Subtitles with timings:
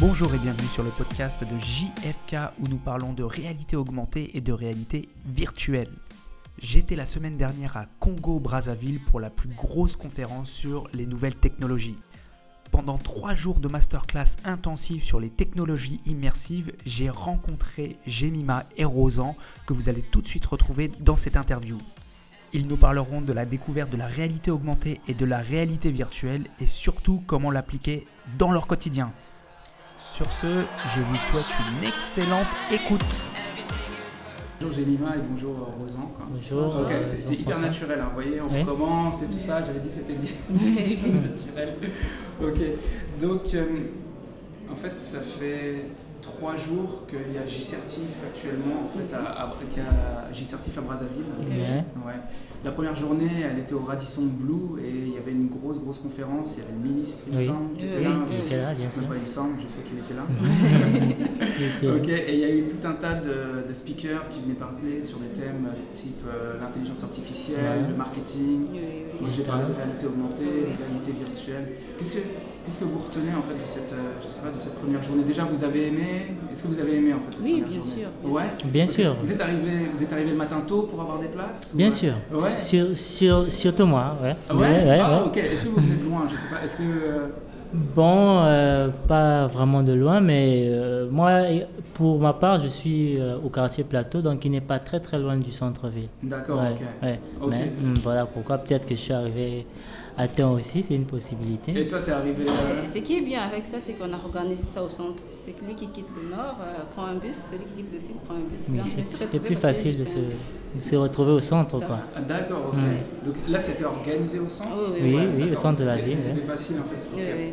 [0.00, 4.40] Bonjour et bienvenue sur le podcast de JFK où nous parlons de réalité augmentée et
[4.40, 5.90] de réalité virtuelle.
[6.58, 11.96] J'étais la semaine dernière à Congo-Brazzaville pour la plus grosse conférence sur les nouvelles technologies.
[12.70, 19.36] Pendant trois jours de masterclass intensive sur les technologies immersives, j'ai rencontré Jemima et Rosan
[19.66, 21.78] que vous allez tout de suite retrouver dans cette interview.
[22.54, 26.44] Ils nous parleront de la découverte de la réalité augmentée et de la réalité virtuelle
[26.60, 28.06] et surtout comment l'appliquer
[28.38, 29.10] dans leur quotidien.
[29.98, 33.18] Sur ce, je vous souhaite une excellente écoute.
[34.60, 36.12] Bonjour Jemima et bonjour Rosan.
[36.30, 36.86] Bonjour.
[37.04, 38.08] c'est hyper naturel, hein.
[38.10, 41.76] vous voyez, on commence et tout ça, j'avais dit que c'était une discussion naturelle.
[42.42, 42.60] Ok,
[43.18, 43.66] donc euh,
[44.70, 45.86] en fait ça fait
[46.22, 50.80] trois jours qu'il y a J-Certif actuellement, en fait, à, qu'il y a J-Certif à
[50.80, 51.26] Brazzaville.
[52.06, 52.20] Ouais.
[52.64, 55.98] La première journée, elle était au Radisson Blue et il y avait une grosse, grosse
[55.98, 56.54] conférence.
[56.56, 58.10] Il y avait le ministre, il me semble, qui était là.
[58.30, 59.02] Il était là, bien sûr.
[59.02, 61.96] Pas il me semble, je sais qu'il était là.
[61.96, 65.02] ok, et il y a eu tout un tas de, de, speakers qui venaient parler
[65.02, 68.66] sur des thèmes type euh, l'intelligence artificielle, le marketing.
[69.34, 71.72] J'ai parlé de réalité augmentée, de réalité virtuelle.
[71.98, 72.20] Qu'est-ce que
[72.64, 75.02] Qu'est-ce que vous retenez en fait de cette, euh, je sais pas, de cette première
[75.02, 75.24] journée?
[75.24, 76.26] Déjà, vous avez aimé?
[76.52, 78.02] Est-ce que vous avez aimé en fait cette oui, première bien journée?
[78.02, 78.42] sûr, Ouais.
[78.66, 79.16] Bien sûr.
[79.20, 82.14] Vous êtes arrivé, vous êtes arrivé le matin tôt pour avoir des places Bien sûr.
[82.32, 82.50] Ouais.
[82.58, 84.36] Sur, sur, surtout moi, ouais.
[84.48, 85.36] Ah ouais, ouais, ah, ok.
[85.36, 86.62] Est-ce que vous venez de loin Je sais pas.
[86.64, 87.26] Est-ce que euh,
[87.72, 90.70] Bon, euh, pas vraiment de loin, mais
[91.10, 91.40] moi,
[91.94, 95.38] pour ma part, je suis au quartier Plateau, donc il n'est pas très très loin
[95.38, 96.08] du centre-ville.
[96.22, 96.86] D'accord, ok.
[97.48, 99.66] Mais, hmm, voilà pourquoi peut-être que je suis arrivé
[100.18, 101.72] à temps aussi, c'est une possibilité.
[101.78, 102.44] Et toi, tu es arrivé.
[102.86, 105.22] Ce qui est bien avec ça, c'est qu'on a organisé ça au centre.
[105.40, 107.98] C'est que lui qui quitte le nord euh, prend un bus, celui qui quitte le
[107.98, 109.04] sud prend un bus.
[109.30, 111.80] c'est plus facile de se, de se, retrouver au centre.
[111.80, 111.98] quoi.
[112.14, 112.76] Ah, D'accord, ok.
[112.76, 113.26] Mm.
[113.26, 114.92] Donc là, c'était organisé au centre?
[115.00, 116.22] Oui, oui, oui, au centre de la ville.
[116.22, 117.20] C'était facile en fait.
[117.20, 117.52] Okay.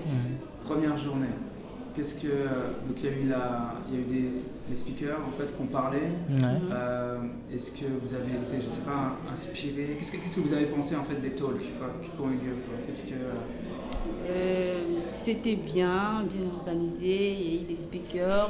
[0.64, 1.28] Première journée.
[1.96, 4.30] Qu'est-ce que donc il y a eu la, il y a eu des
[4.70, 6.12] les speakers en fait qu'on parlait.
[6.72, 7.18] Euh,
[7.54, 9.98] est-ce que vous avez été, je sais pas, inspiré?
[9.98, 13.16] Qu'est-ce que vous avez pensé en fait des talks qui ont eu lieu Qu'est-ce que
[14.28, 14.82] euh,
[15.16, 17.34] c'était bien, bien organisé.
[17.34, 18.50] Il y a eu des speakers,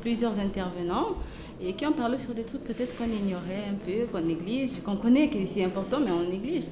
[0.00, 1.16] plusieurs intervenants
[1.62, 4.96] et qui ont parlé sur des trucs peut-être qu'on ignorait un peu, qu'on néglige, qu'on
[4.96, 6.64] connaît que c'est important, mais on néglige.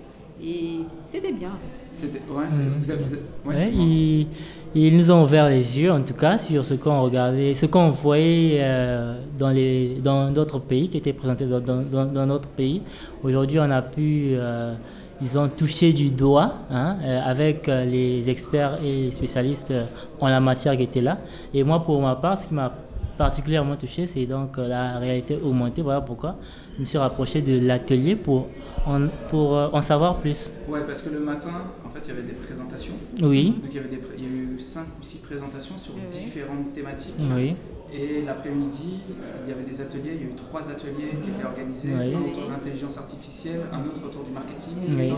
[0.42, 1.84] Et c'était bien en fait.
[1.92, 2.74] C'était, ouais, mhm.
[2.78, 3.04] vous avez,
[3.46, 4.26] ouais,
[4.74, 7.90] ils, nous ont ouvert les yeux en tout cas sur ce qu'on regardait, ce qu'on
[7.90, 12.82] voyait euh, dans, les, dans d'autres pays, qui étaient présentés dans, dans, notre pays.
[13.22, 14.74] Aujourd'hui, on a pu, euh,
[15.20, 19.72] disons, toucher du doigt hein, euh, avec les experts et les spécialistes
[20.20, 21.18] en la matière qui étaient là.
[21.52, 22.72] Et moi, pour ma part, ce qui m'a
[23.16, 25.82] particulièrement touché, c'est donc la réalité augmentée.
[25.82, 26.36] Voilà pourquoi
[26.76, 28.48] je me suis rapproché de l'atelier pour
[28.86, 30.50] en, pour euh, en savoir plus.
[30.68, 31.52] Ouais, parce que le matin,
[31.84, 32.94] en fait, il y avait des présentations.
[33.22, 33.50] Oui.
[33.50, 36.72] Donc il y, avait des, il y a eu 5 ou 6 présentations sur différentes
[36.72, 37.14] thématiques.
[37.34, 37.54] Oui.
[37.96, 41.30] Et l'après-midi, euh, il y avait des ateliers, il y a eu trois ateliers qui
[41.30, 45.12] étaient organisés, un autour de l'intelligence artificielle, un autre autour du marketing, oui,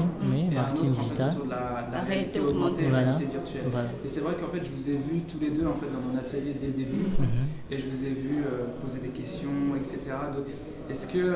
[0.52, 3.64] et un autre en autour de la, réalité augmentée et la réalité virtuelle.
[4.04, 6.00] Et c'est vrai qu'en fait, je vous ai vu tous les deux en fait, dans
[6.00, 7.26] mon atelier dès le début, mhm.
[7.70, 9.98] et je vous ai vu euh, poser des questions, etc.
[10.34, 10.44] Donc,
[10.90, 11.34] est-ce que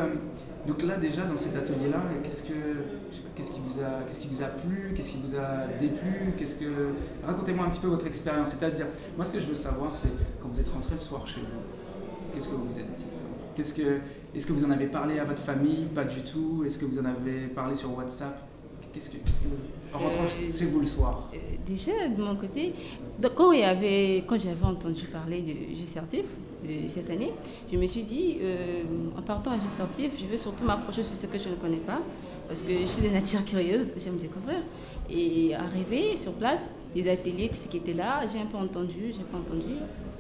[0.67, 2.55] donc là déjà dans cet atelier-là, qu'est-ce que
[3.35, 6.57] qu'est-ce qui vous a qu'est-ce qui vous a plu, qu'est-ce qui vous a déplu, qu'est-ce
[6.57, 6.91] que
[7.25, 8.51] racontez-moi un petit peu votre expérience.
[8.51, 10.09] C'est-à-dire, moi ce que je veux savoir, c'est
[10.43, 13.05] quand vous êtes rentré le soir chez vous, qu'est-ce que vous vous êtes dit?
[13.57, 13.99] Qu'est-ce que
[14.35, 15.87] est-ce que vous en avez parlé à votre famille?
[15.95, 16.63] Pas du tout.
[16.65, 18.47] Est-ce que vous en avez parlé sur WhatsApp?
[18.93, 21.29] Qu'est-ce que, qu'est-ce que en rentrant euh, chez vous le soir?
[21.35, 22.75] euh, Déjà de mon côté,
[23.37, 25.43] quand il y avait quand j'avais entendu parler
[26.89, 27.33] cette année,
[27.73, 28.83] je me suis dit, euh,
[29.17, 32.01] en partant à G-Sortif, je vais surtout m'approcher sur ce que je ne connais pas,
[32.49, 34.59] parce que je suis de nature curieuse, j'aime découvrir.
[35.11, 39.13] Et arrivé sur place, les ateliers, tout ce qui était là, j'ai un peu entendu,
[39.17, 39.75] j'ai pas entendu.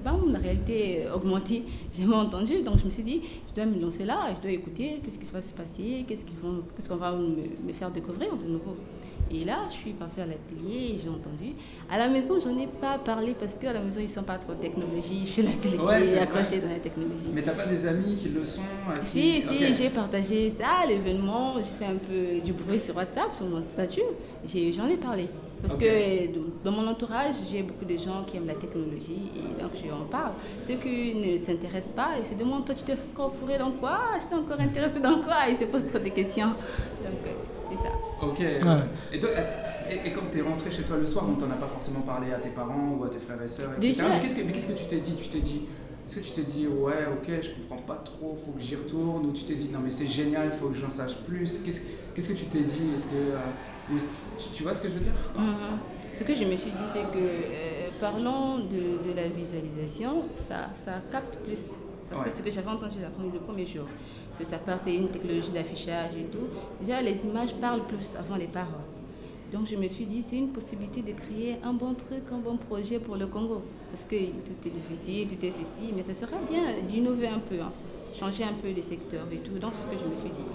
[0.05, 2.62] Bam, la réalité augmentée, j'ai pas entendu.
[2.62, 3.21] Donc je me suis dit,
[3.51, 6.25] je dois me lancer là, je dois écouter, qu'est-ce qui va se passer, qu'est-ce
[6.89, 8.77] qu'on va me faire découvrir de nouveau.
[9.32, 11.54] Et là, je suis partie à l'atelier et j'ai entendu.
[11.88, 14.24] À la maison, je n'en ai pas parlé parce qu'à la maison, ils ne sont
[14.24, 15.21] pas trop technologie.
[15.24, 17.28] Je suis la télé ouais, accrochée dans la technologie.
[17.32, 18.62] Mais tu n'as pas des amis qui le sont
[19.04, 21.54] Si, si, j'ai partagé ça, l'événement.
[21.59, 24.03] J'ai fait un peu du bruit sur WhatsApp, sur mon statut.
[24.44, 25.28] J'en ai, parlé.
[25.62, 25.84] Parce que
[26.65, 30.06] dans mon entourage, j'ai beaucoup de gens qui aiment la technologie et donc je en
[30.06, 30.33] parle.
[30.62, 33.98] Ceux qui ne s'intéressent pas, ils se demandent Toi, tu t'es encore fourré dans quoi?
[34.21, 36.47] Je t'ai encore intéressé dans quoi Ils se posent trop de questions.
[36.47, 37.30] Donc, euh,
[37.71, 37.89] c'est ça.
[38.22, 38.41] Ok.
[38.41, 39.31] Et, toi,
[39.91, 42.33] et, quand tu es rentré chez toi le soir, on t'en a pas forcément parlé
[42.33, 44.05] à tes parents ou à tes frères et sœurs, etc.
[44.09, 45.15] Mais qu'est-ce que, qu'est-ce que tu t'es dit?
[45.15, 45.63] Tu t'es dit.
[46.07, 49.25] Est-ce que tu t'es dit, ouais, ok, je comprends pas trop, faut que j'y retourne
[49.27, 51.83] Ou tu t'es dit, non, mais c'est génial, faut que j'en sache plus Qu'est-ce,
[52.15, 52.83] qu'est-ce que tu t'es dit?
[52.97, 53.17] Est-ce que.
[53.17, 53.99] Euh,
[54.53, 55.13] tu, vois ce que je veux dire?
[55.37, 56.19] Mm-hmm.
[56.19, 57.19] Ce que je me suis dit, c'est que.
[57.19, 61.72] Euh, parlant de, de la visualisation, ça, ça capte plus.
[62.11, 62.99] Parce que ce que j'avais entendu
[63.33, 63.87] le premier jour,
[64.45, 66.47] ça part, c'est une technologie d'affichage et tout.
[66.81, 68.87] Déjà, les images parlent plus avant les paroles.
[69.53, 72.57] Donc je me suis dit, c'est une possibilité de créer un bon truc, un bon
[72.57, 73.63] projet pour le Congo.
[73.91, 77.60] Parce que tout est difficile, tout est ceci, mais ça serait bien d'innover un peu,
[77.60, 77.72] hein.
[78.15, 79.59] changer un peu de secteur et tout.
[79.59, 80.47] Donc c'est ce que je me suis dit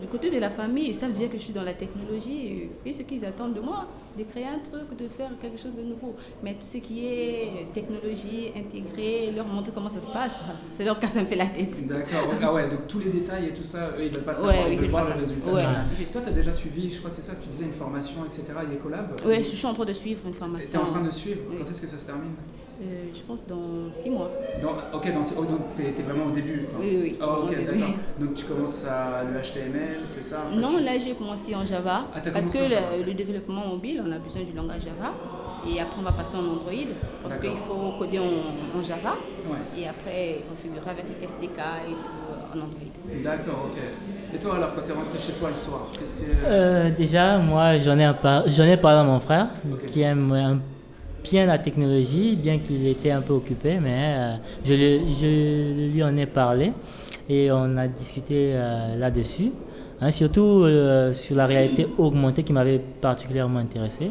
[0.00, 2.92] du côté de la famille, ils savent déjà que je suis dans la technologie et
[2.92, 3.86] ce qu'ils attendent de moi,
[4.18, 6.14] de créer un truc, de faire quelque chose de nouveau.
[6.42, 10.40] Mais tout ce qui est technologie intégrée, leur montrer comment ça se passe,
[10.72, 11.86] ça leur casse un peu la tête.
[11.86, 14.68] D'accord, ah ouais, donc tous les détails et tout ça, eux, ils veulent pas savoir,
[14.68, 15.52] ils veulent voir le résultat.
[15.52, 15.62] Ouais,
[16.12, 18.44] Toi, tu as déjà suivi, je crois que c'est ça, tu disais une formation, etc.,
[18.72, 20.70] Ecolab Oui, je suis en train de suivre une formation.
[20.70, 21.40] Tu es en train de suivre?
[21.58, 22.34] Quand est-ce que ça se termine?
[22.82, 24.30] Euh, je pense dans six mois.
[24.92, 27.18] ok, dans, oh, donc tu es, vraiment au début Oui, oui.
[27.22, 27.88] Oh, ok, d'accord.
[28.20, 32.06] Donc tu commences à le HTML, c'est ça Non, là j'ai commencé en Java.
[32.14, 35.12] Ah, parce que le, développement mobile, on a besoin du langage Java.
[35.64, 36.72] Et après, on va passer en Android
[37.22, 39.16] parce qu'il faut coder en, Java.
[39.76, 41.58] Et après, configurer avec le SDK
[41.88, 43.22] et tout en Android.
[43.22, 43.78] D'accord, ok.
[44.34, 46.24] Et toi alors, quand tu es rentré chez toi le soir, qu'est-ce que.
[46.44, 49.48] Euh, déjà, moi, j'en ai, ai parlé à mon frère
[49.86, 50.58] qui aime un
[51.22, 56.26] bien la technologie, bien qu'il était un peu occupé, mais euh, je, lui en ai
[56.26, 56.72] parlé
[57.28, 59.52] et on a discuté euh, là-dessus,
[60.00, 64.10] hein, surtout euh, sur la réalité augmentée qui m'avait particulièrement intéressé.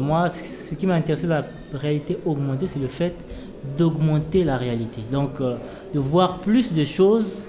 [0.00, 3.14] moi, ce qui m'a intéressé la réalité augmentée, c'est le fait
[3.76, 7.48] d'augmenter la réalité, donc de voir plus de choses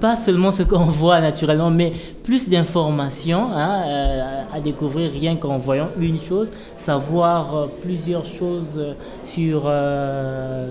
[0.00, 1.92] pas seulement ce qu'on voit naturellement, mais
[2.24, 8.94] plus d'informations hein, à découvrir rien qu'en voyant une chose, savoir euh, plusieurs choses euh,
[9.24, 9.62] sur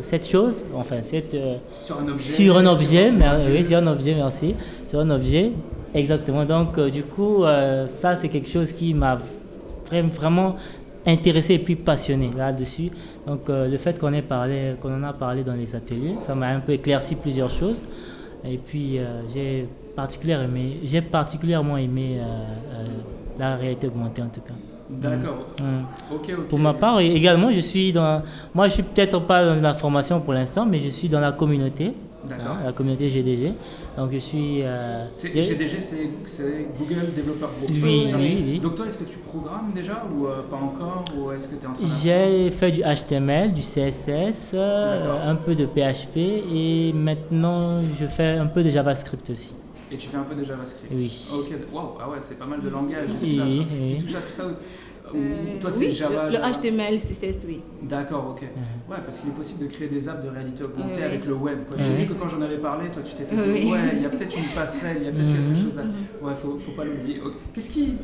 [0.04, 1.36] cette chose, enfin cette,
[1.82, 3.12] sur un objet, sur un objet,
[3.52, 4.56] oui, sur un objet, merci,
[4.88, 5.52] sur un objet,
[5.94, 6.46] exactement.
[6.46, 7.44] Donc du coup,
[7.88, 9.18] ça c'est quelque chose qui m'a
[9.92, 10.56] vraiment
[11.06, 12.90] intéressé et puis passionné là-dessus.
[13.26, 16.48] Donc le fait qu'on ait parlé, qu'on en a parlé dans les ateliers, ça m'a
[16.48, 17.82] un peu éclairci plusieurs choses.
[18.44, 22.86] Et puis, euh, j'ai particulièrement aimé, j'ai particulièrement aimé euh, euh,
[23.40, 24.54] la réalité augmentée en tout cas.
[24.92, 25.48] D'accord.
[25.60, 26.14] Mm.
[26.16, 26.44] Mm.
[26.50, 28.22] Pour ma part, également, je suis dans.
[28.54, 31.32] Moi, je suis peut-être pas dans la formation pour l'instant, mais je suis dans la
[31.32, 31.94] communauté.
[32.24, 32.58] D'accord.
[32.64, 33.54] la communauté GDG.
[33.98, 34.62] Donc je suis.
[34.62, 36.10] Euh, GDG, c'est
[36.78, 37.70] Google Developer Group.
[37.84, 38.60] Oui, oui, oui.
[38.60, 41.64] Donc toi, est-ce que tu programmes déjà ou euh, pas encore Ou est-ce que tu
[41.64, 46.94] es en train J'ai fait du HTML, du CSS, euh, un peu de PHP et
[46.94, 49.54] maintenant je fais un peu de JavaScript aussi.
[49.92, 51.28] Et tu fais un peu de JavaScript Oui.
[51.34, 53.10] Ok, wow, ah ouais, c'est pas mal de langage.
[53.22, 53.44] Oui, ça.
[53.46, 53.98] Oui.
[53.98, 54.46] Tu touches à tout ça
[55.14, 57.62] euh, toi, c'est Java Le, HTML, CSS, oui.
[57.82, 58.42] D'accord, ok.
[58.90, 61.60] Ouais, parce qu'il est possible de créer des apps de réalité augmentée avec le web.
[61.78, 64.10] J'ai vu que quand j'en avais parlé, toi, tu t'étais dit, ouais, il y a
[64.10, 65.64] peut-être une passerelle, il y a peut-être quelque mhm.
[65.64, 65.84] chose à.
[65.84, 65.94] Mhm.
[66.22, 67.20] Ouais, faut, faut pas l'oublier.
[67.54, 67.96] Qu'est-ce qui.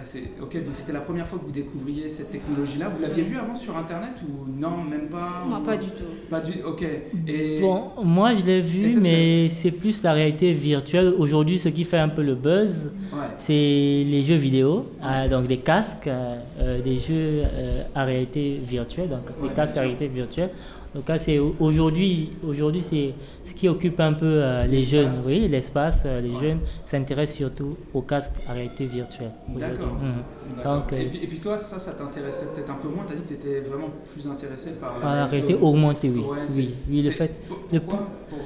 [0.00, 2.88] Ah, ok, donc c'était la première fois que vous découvriez cette technologie-là.
[2.88, 6.04] Vous l'aviez vue avant sur Internet ou non, même pas Moi, pas du tout.
[6.30, 6.84] Pas du, ok.
[7.26, 7.60] Et...
[7.60, 11.12] Bon, moi je l'ai vu, mais c'est plus la réalité virtuelle.
[11.18, 12.92] Aujourd'hui, ce qui fait un peu le buzz,
[13.36, 18.60] c'est les jeux vidéo, ah, donc des casques, euh, euh, des jeux euh, à réalité
[18.62, 20.50] virtuelle, donc des casques à réalité virtuelle.
[20.94, 23.12] Donc c'est aujourd'hui, aujourd'hui c'est
[23.44, 26.02] ce qui occupe un peu euh, les jeunes, oui, l'espace.
[26.06, 29.32] Euh, les jeunes s'intéressent surtout aux casques à réalité virtuelle.
[29.48, 29.96] D'accord.
[30.00, 30.98] Mhm.
[30.98, 33.04] et, puis, toi, ça, ça t'intéressait peut-être un peu moins.
[33.06, 36.22] Tu as dit que tu étais vraiment plus intéressé par la, réalité, augmentée, oui.
[36.56, 37.32] oui, oui, le fait.
[37.68, 38.36] Pourquoi euh,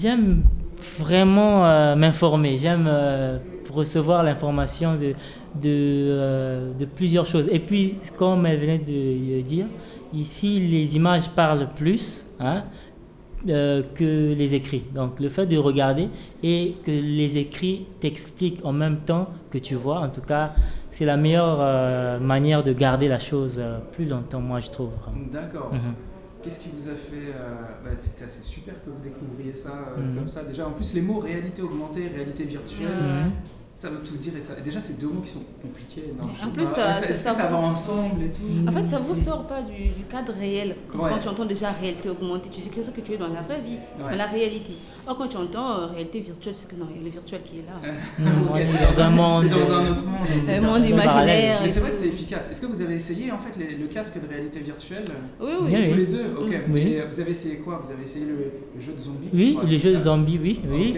[0.00, 0.44] J'aime
[0.98, 2.56] vraiment m'informer.
[2.56, 2.90] J'aime
[3.70, 5.12] recevoir l'information de
[5.60, 7.48] de, de plusieurs choses.
[7.50, 9.66] Et puis, comme elle venait de dire
[10.12, 12.64] Ici, les images parlent plus hein,
[13.48, 14.84] euh, que les écrits.
[14.94, 16.08] Donc, le fait de regarder
[16.42, 20.54] et que les écrits t'expliquent en même temps que tu vois, en tout cas,
[20.90, 24.92] c'est la meilleure euh, manière de garder la chose euh, plus longtemps, moi, je trouve.
[25.30, 25.72] D'accord.
[25.72, 25.94] Mhm.
[26.42, 27.32] Qu'est-ce qui vous a fait.
[27.84, 30.14] Bah, c'est super que vous découvriez ça mhm.
[30.14, 30.44] comme ça.
[30.44, 32.88] Déjà, en plus, les mots réalité augmentée, réalité virtuelle.
[32.88, 33.32] Mhm.
[33.76, 34.54] Ça veut tout dire et ça.
[34.64, 36.14] Déjà, c'est deux mots qui sont compliqués.
[36.18, 39.14] Non, en plus, ça, ça, ça, va ensemble et tout En fait, ça ne vous
[39.14, 40.76] sort pas du, cadre réel.
[40.90, 43.42] Quand, tu entends déjà réalité augmentée, tu sais que c'est que tu es dans la
[43.42, 44.72] vraie vie, dans la réalité.
[45.06, 47.40] Or, quand tu entends euh, réalité virtuelle, c'est que non, il y a le virtuel
[47.44, 48.64] qui est là.
[48.64, 49.44] c'est dans un monde.
[49.44, 50.48] C'est dans un autre monde.
[50.48, 51.60] Un monde imaginaire.
[51.62, 52.50] Mais c'est vrai que c'est efficace.
[52.50, 55.04] Est-ce que vous avez essayé en fait le casque de réalité virtuelle
[55.38, 55.84] Oui, oui.
[55.84, 56.52] Tous les deux Ok.
[56.74, 57.82] Et vous avez essayé quoi?
[57.84, 59.28] Vous avez essayé le, jeu de zombies?
[59.34, 60.60] Oui, le jeu de zombies, oui.
[60.66, 60.96] oui.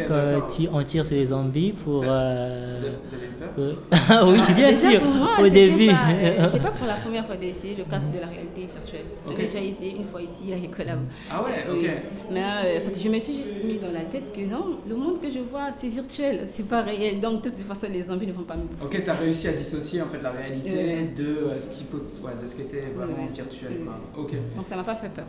[0.73, 2.05] on tire sur les zombies pour.
[2.07, 5.49] Euh, vous, avez, vous avez eu peur euh, ah oui, bien Déjà, sûr, moi, au
[5.49, 5.89] début.
[5.91, 9.05] euh, c'est pas pour la première fois d'essayer le casque de la réalité virtuelle.
[9.31, 11.01] J'ai déjà essayé une fois ici à Ecolab.
[11.31, 11.87] Ah ouais, Oui.
[11.87, 11.91] ok.
[12.33, 14.95] Mais euh, en fait, je me suis juste mis dans la tête que non, le
[14.97, 17.21] monde que je vois, c'est virtuel, c'est pas réel.
[17.21, 18.63] Donc, de toute façon, les zombies ne vont pas me.
[18.85, 20.71] Ok, tu as réussi à dissocier en fait la réalité
[21.17, 23.81] de, euh, ce qui peut, ouais, de ce qui était vraiment virtuel.
[23.85, 24.23] Quoi.
[24.25, 24.33] Ok.
[24.57, 25.27] Donc, ça m'a pas fait peur.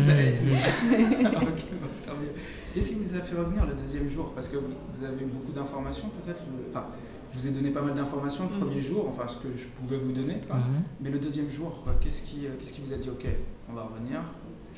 [0.00, 2.32] Ça- ok, bon, tant mieux.
[2.72, 4.32] Qu'est-ce qui vous a fait revenir le deuxième jour?
[4.34, 6.86] Parce que vous vous avez eu beaucoup d'informations peut-être Enfin,
[7.32, 8.60] je vous ai donné pas mal d'informations le Mhm.
[8.68, 10.34] premier jour, enfin ce que je pouvais vous donner.
[10.50, 10.82] Mhm.
[11.00, 13.26] Mais le deuxième jour, qu'est-ce qui, euh, qu'est-ce qui vous a dit Ok,
[13.70, 14.20] on va revenir.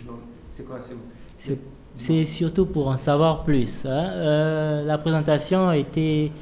[0.04, 0.10] vais-
[0.50, 0.94] C'est quoi C'est
[1.38, 1.58] C'est-
[1.96, 3.86] C'est surtout pour en savoir plus.
[3.86, 3.90] hein.
[4.14, 6.32] Euh, la présentation était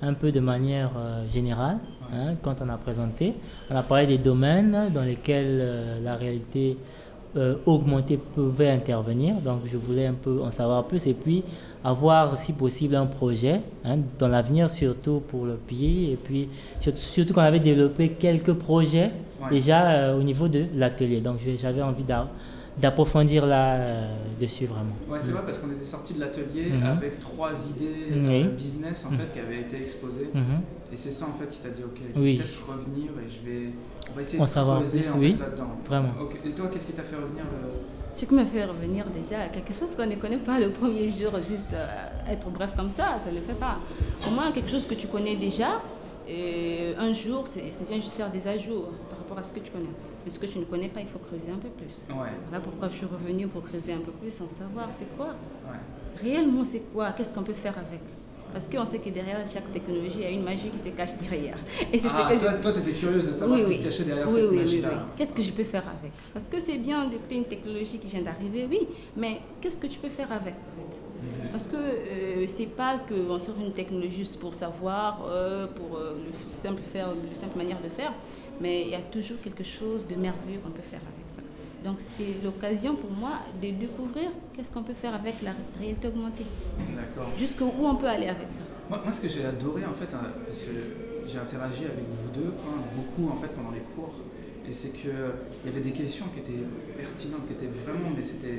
[0.00, 1.78] un peu de manière euh, générale
[2.12, 3.34] hein, quand on a présenté.
[3.70, 6.78] On a parlé des domaines dans lesquels euh, la réalité
[7.36, 9.36] euh, augmentée pouvait intervenir.
[9.36, 11.42] Donc je voulais un peu en savoir plus et puis
[11.84, 16.48] avoir si possible un projet hein, dans l'avenir surtout pour le pays et puis
[16.80, 19.10] surtout, qu'on avait développé quelques projets
[19.42, 19.50] Ouais.
[19.50, 21.20] déjà euh, au niveau de l'atelier.
[21.20, 22.28] Donc j'avais envie d'a-
[22.80, 24.92] d'approfondir là euh, dessus vraiment.
[25.08, 26.84] Ouais, c'est vrai parce qu'on était sorti de l'atelier Mhm.
[26.86, 28.44] avec trois idées Oui.
[28.44, 30.30] euh, business en fait qui avaient été exposées.
[30.32, 30.60] Mhm.
[30.92, 32.36] Et c'est ça en fait qui t'a dit ok, je vais Oui.
[32.36, 33.70] peut-être revenir et je vais,
[34.12, 35.32] on va essayer En de savoir creuser plus, en oui.
[35.32, 35.68] fait là-dedans.
[35.86, 36.12] Vraiment.
[36.44, 37.72] Et toi, qu'est-ce qui t'a fait revenir le...
[38.14, 41.08] Ce qui me fait revenir déjà à quelque chose qu'on ne connaît pas le premier
[41.08, 41.86] jour, juste euh,
[42.30, 43.78] être bref comme ça, ça ne le fait pas.
[44.26, 45.80] Au moins quelque chose que tu connais déjà,
[46.28, 49.60] et un jour, c'est- ça vient juste faire des ajouts par rapport à ce que
[49.60, 49.88] tu connais.
[50.24, 52.04] Mais ce que tu ne connais pas, il faut creuser un peu plus.
[52.10, 55.28] Ouais, Voilà pourquoi je suis revenue pour creuser un peu plus, sans savoir c'est quoi.
[55.28, 55.78] ouais.
[56.22, 57.12] Réellement, c'est quoi?
[57.12, 58.00] Qu'est-ce qu'on peut faire avec?
[58.52, 61.16] Parce qu'on sait que derrière chaque technologie, il y a une magie qui se cache
[61.22, 61.56] derrière.
[61.92, 62.62] Et c'est Ah, ce que toi, je...
[62.62, 63.78] toi, t'étais curieuse de savoir Oui, ce qui oui.
[63.82, 64.88] se cachait derrière Oui, cette oui, oui, magie-là.
[64.92, 64.98] oui.
[65.16, 66.12] Qu'est-ce que je peux faire avec?
[66.34, 68.80] Parce que c'est bien d'écouter une technologie qui vient d'arriver, oui,
[69.16, 70.98] mais qu'est-ce que tu peux faire avec en fait?
[70.98, 71.50] Mhm.
[71.52, 76.14] Parce que euh, c'est pas qu'on sort une technologie juste pour savoir, euh, pour euh,
[76.26, 78.12] le simple faire, la simple manière de faire,
[78.60, 81.00] mais il y a toujours quelque chose de merveilleux qu'on peut faire.
[81.84, 86.08] Donc c'est l'occasion pour moi de découvrir qu'est-ce qu'on peut faire avec la ré- réalité
[86.08, 86.46] augmentée.
[86.94, 87.30] D'accord.
[87.36, 88.60] Jusqu'où on peut aller avec ça.
[88.88, 90.70] Moi, moi, ce que j'ai adoré en fait, hein, parce que
[91.26, 94.14] j'ai interagi avec vous deux hein, beaucoup en fait pendant les cours,
[94.68, 95.08] et c'est que
[95.64, 96.64] il y avait des questions qui étaient
[96.96, 98.58] pertinentes, qui étaient vraiment, mais c'était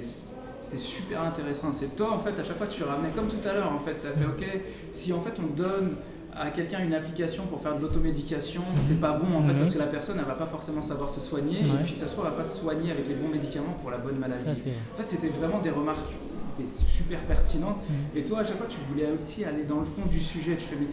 [0.61, 1.71] c'était super intéressant.
[1.73, 3.99] C'est toi en fait à chaque fois tu ramenais comme tout à l'heure en fait,
[4.01, 4.45] tu as fait ok,
[4.91, 5.95] si en fait on donne
[6.35, 9.59] à quelqu'un une application pour faire de l'automédication, c'est pas bon en fait Mhm.
[9.59, 12.13] parce que la personne elle va pas forcément savoir se soigner et puis ça se
[12.13, 14.45] trouve elle va pas se soigner avec les bons médicaments pour la bonne maladie.
[14.45, 14.51] Ça,
[14.93, 15.99] En fait, c'était vraiment des remarques
[16.87, 17.77] super pertinentes.
[17.89, 18.19] Mhm.
[18.19, 20.55] Et toi, à chaque fois, tu voulais aussi aller dans le fond du sujet.
[20.57, 20.87] Tu fais, mais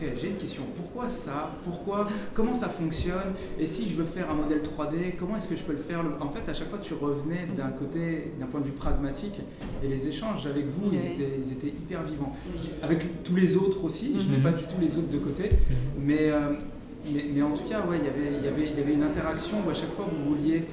[0.00, 0.62] ok, j'ai une question.
[0.76, 1.52] Pourquoi ça?
[1.62, 2.06] Pourquoi?
[2.34, 3.34] Comment ça fonctionne?
[3.58, 6.02] Et si je veux faire un modèle 3D, comment est-ce que je peux le faire?
[6.20, 9.40] En fait, à chaque fois, tu revenais d'un côté, d'un point de vue pragmatique.
[9.82, 12.32] Et les échanges avec vous, ils, étaient, ils étaient hyper vivants.
[12.82, 14.14] Avec tous les autres aussi.
[14.18, 14.30] Je Mhm.
[14.36, 15.50] mets pas du tout les autres de côté.
[16.00, 16.52] Mais, euh,
[17.12, 19.02] mais, mais en tout cas, ouais, il y avait- il y avait- y avait une
[19.02, 20.64] interaction où à chaque fois, vous vouliez.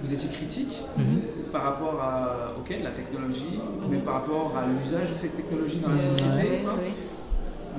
[0.00, 1.20] Vous étiez critique Mhm.
[1.50, 3.58] par rapport à ok, la technologie,
[3.90, 6.74] mais par rapport à l'usage de cette technologie dans la société, Ouais, quoi.
[6.74, 6.92] ouais.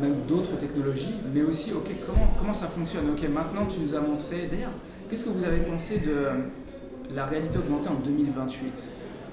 [0.01, 3.09] Même d'autres technologies, mais aussi ok, comment, comment ça fonctionne?
[3.11, 4.47] Ok, maintenant tu nous as montré.
[4.49, 4.71] D'ailleurs,
[5.09, 6.31] qu'est-ce que vous avez pensé de euh,
[7.13, 8.91] la réalité augmentée en 2028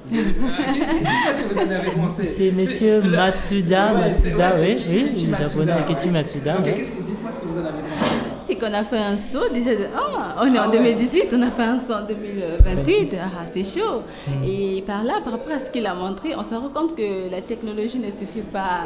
[0.09, 0.63] Vous avez- Ah,
[1.33, 2.25] Qu'est-ce que vous en avez pensé?
[2.27, 6.11] C'est monsieur Matsuda, Ouais, Matsuda, ouais, oui, oui, Matsuda, japonais ouais.
[6.13, 6.61] Matsuda.
[6.61, 6.73] Ouais.
[6.75, 8.11] que dites-moi ce que vous en avez pensé
[8.47, 10.79] C'est qu'on a fait un saut déjà de ah, on est Ah en ouais.
[10.79, 14.03] 2018, on a fait un saut en 2028, ah, c'est chaud.
[14.29, 14.45] Mm.
[14.47, 17.29] Et par là, par rapport à ce qu'il a montré, on se rend compte que
[17.29, 18.83] la technologie ne suffit pas,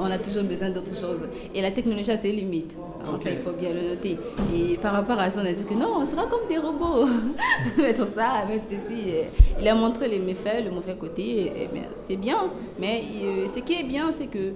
[0.00, 1.26] on a toujours besoin d'autre chose.
[1.54, 3.22] Et la technologie a ses limites, Alors, Ok.
[3.22, 4.16] ça il faut bien le noter.
[4.54, 7.06] Et par rapport à ça, on a vu que non, on sera comme des robots.
[7.78, 9.12] mettre ça, mettre ceci.
[9.60, 11.52] Il a montré les méfaits, le mauvais côté,
[11.96, 12.38] c'est bien.
[12.78, 14.52] Mais euh, ce qui est bien, c'est que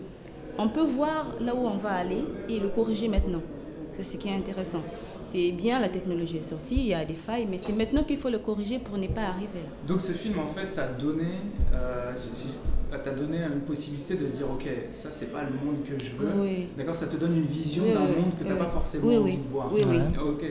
[0.59, 3.43] on peut voir là où on va aller et le corriger maintenant.
[3.99, 4.83] C'est ce qui est intéressant.
[5.27, 8.19] C'est bien, la technologie est sortie, il y a des failles, mais c'est maintenant qu'il
[8.19, 9.71] faut le corriger pour ne pas arriver là.
[9.87, 11.25] Donc ce film en fait t'a donné,
[11.75, 12.13] euh,
[13.03, 16.43] t'a donné une possibilité de dire ok, ça c'est pas le monde que je veux.
[16.43, 16.69] Oui.
[16.77, 19.39] D'accord, ça te donne une vision Oui, d'un oui, monde que t'as pas forcément envie
[19.39, 19.71] de voir.
[19.73, 19.99] Oui, oui.
[20.23, 20.45] Ok.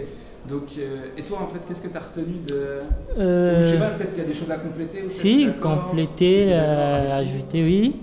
[0.49, 2.79] Donc, euh, et toi en fait, qu'est-ce que tu as retenu de.
[3.17, 5.03] Euh, Ou Je sais pas, peut-être qu'il y a des choses à compléter.
[5.03, 7.95] ou Si, compléter, euh, ajouter, oui.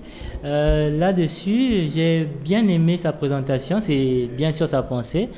[0.43, 5.29] Euh, Là-dessus, j'ai bien aimé sa présentation, c'est bien sûr sa pensée.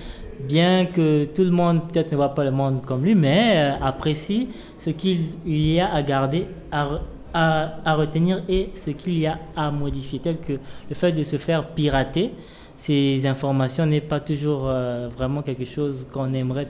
[0.47, 3.85] Bien que tout le monde peut-être ne voit pas le monde comme lui, mais euh,
[3.85, 6.87] apprécie ce qu'il il y a à garder, à,
[7.33, 11.37] à retenir et ce qu'il y a à modifier, tel que le fait de se
[11.37, 12.31] faire pirater
[12.75, 16.67] ces informations n'est pas toujours euh, vraiment quelque chose qu'on aimerait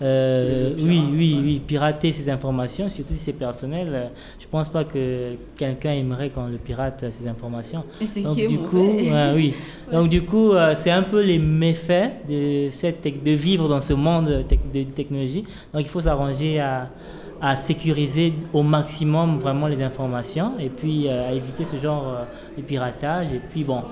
[0.00, 3.88] euh, oui, oui, oui, pirater ces informations, surtout si c'est personnel.
[3.92, 4.06] euh,
[4.40, 7.84] je pense pas que quelqu'un aimerait qu'on le pirate ces informations.
[8.00, 9.54] Et c'est Donc qui est du coup, ouais, oui.
[9.92, 13.92] Donc du coup, euh, c'est un peu les méfaits de cette de vivre dans ce
[13.92, 14.44] monde
[14.74, 15.44] de technologie.
[15.72, 16.88] Donc il faut s'arranger à,
[17.40, 22.62] à sécuriser au maximum vraiment les informations et puis euh, à éviter ce genre de
[22.62, 23.28] piratage.
[23.32, 23.82] Et puis bon,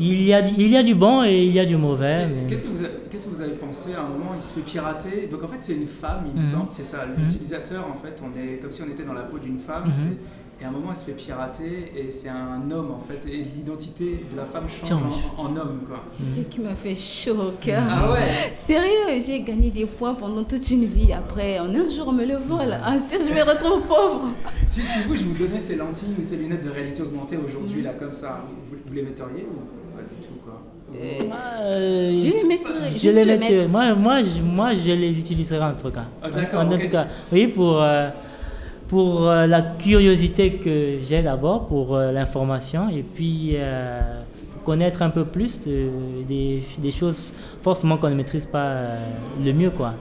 [0.00, 2.28] il y a du, il y a du bon et il y a du mauvais.
[2.28, 4.52] mais- Qu'est-ce que, vous a- qu'est-ce que vous avez pensé à un moment Il se
[4.54, 5.26] fait pirater?
[5.30, 6.52] Donc en fait, c'est une femme, il me Mhm.
[6.52, 6.66] semble.
[6.70, 7.04] C'est ça.
[7.16, 9.86] L'utilisateur, en fait, on est comme si on était dans la peau d'une femme.
[9.88, 9.94] Mhm.
[9.94, 10.16] c'est-
[10.60, 13.28] Et à un moment, elle se fait pirater et c'est un homme en fait.
[13.30, 15.02] Et l'identité de la femme change Change.
[15.38, 15.98] en, en homme quoi.
[16.08, 17.84] C'est ce qui m'a fait chaud au cœur.
[17.88, 18.18] Ah ouais?
[18.66, 21.12] Sérieux, j'ai gagné des points pendant toute une vie.
[21.12, 22.76] Après, en un jour, on me le vole.
[22.84, 24.30] Ah, je me retrouve pauvre.
[24.66, 27.78] si, si vous, je vous donnais ces lentilles ou ces lunettes de réalité augmentée aujourd'hui,
[27.78, 27.84] Mhm.
[27.84, 30.60] là, comme ça, vous, vous les metteriez ou pas du tout quoi
[30.94, 31.20] Euh,
[31.60, 32.58] Euh, je vais les.
[32.94, 33.68] Je, Je mettrai- mettre.
[33.68, 36.04] moi, moi, je, moi, je les utiliserai en tout cas.
[36.22, 38.08] Ah, d'accord, En, tout cas, oui, pour, euh,
[38.88, 44.00] pour euh, la curiosité que j'ai d'abord, pour euh, l'information, et puis euh,
[44.64, 45.90] connaître un peu plus de-
[46.26, 47.20] des, des choses
[47.62, 48.98] forcément qu'on ne maîtrise pas euh,
[49.44, 49.94] le mieux, quoi.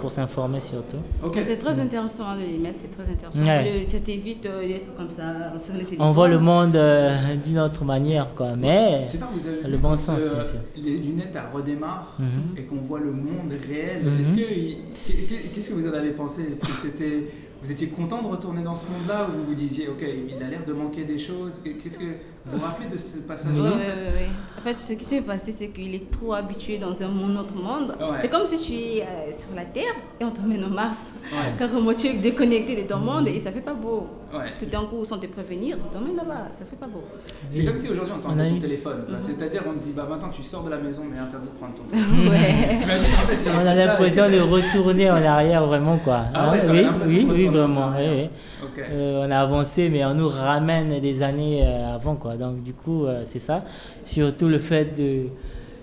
[0.00, 0.96] Pour s'informer surtout.
[1.24, 1.38] Ok.
[1.40, 3.40] C'est très intéressant hein, de les mettre, c'est très intéressant.
[3.44, 3.84] Ouais.
[3.86, 5.96] Ça t'évite euh, d'être comme ça sur téléphone.
[6.00, 8.56] On voit le monde euh, d'une autre manière, quoi.
[8.56, 10.58] Mais Je sais pas, vous avez Le bon sens, euh, bien sûr.
[10.76, 12.26] les lunettes à redémarre Mhm.
[12.56, 14.04] et qu'on voit le monde réel.
[14.04, 14.20] Mhm.
[14.20, 16.42] Est-ce que qu'est-ce que vous en avez pensé?
[16.50, 17.24] Est-ce que c'était
[17.60, 20.48] vous étiez content de retourner dans ce monde-là ou vous vous disiez ok il a
[20.48, 21.60] l'air de manquer des choses?
[21.82, 22.04] Qu'est-ce que
[22.48, 24.28] vous vous rappelez de ce passage-là fait ouais, ouais.
[24.56, 27.94] En fait, ce qui s'est passé, c'est qu'il est trop habitué dans un autre monde.
[28.00, 28.18] Ouais.
[28.20, 31.06] C'est comme si tu es euh, sur la Terre et on t'emmène au Mars.
[31.24, 31.52] Ouais.
[31.58, 34.06] Carrément, tu es déconnecté de ton monde et ça fait pas beau.
[34.32, 34.52] Ouais.
[34.58, 36.48] Tout d'un coup, sans te prévenir, on t'emmène là-bas.
[36.50, 37.02] Ça fait pas beau.
[37.48, 37.66] C'est Oui.
[37.66, 39.04] comme si aujourd'hui on t'enlève a ton eu- téléphone.
[39.08, 39.16] quoi.
[39.18, 41.74] C'est-à-dire on te dit bah maintenant tu sors de la maison mais interdit de prendre
[41.74, 42.28] ton téléphone.
[42.28, 42.78] ouais.
[42.80, 46.24] T'imagines en fait si on a l'impression de retourner en arrière, vraiment, quoi.
[46.34, 47.90] Ah ouais, t'avais oui, oui, oui, en vraiment.
[47.98, 48.28] oui, oui.
[48.90, 52.36] Euh, on a avancé, mais on nous ramène des années euh, avant, quoi.
[52.36, 53.64] Donc, du coup, euh, c'est ça.
[54.04, 55.28] Surtout le fait de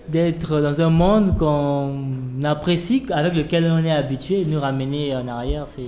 [0.08, 1.98] d'être dans un monde qu'on
[2.44, 5.82] apprécie, avec lequel on est habitué, nous ramener en arrière, c'est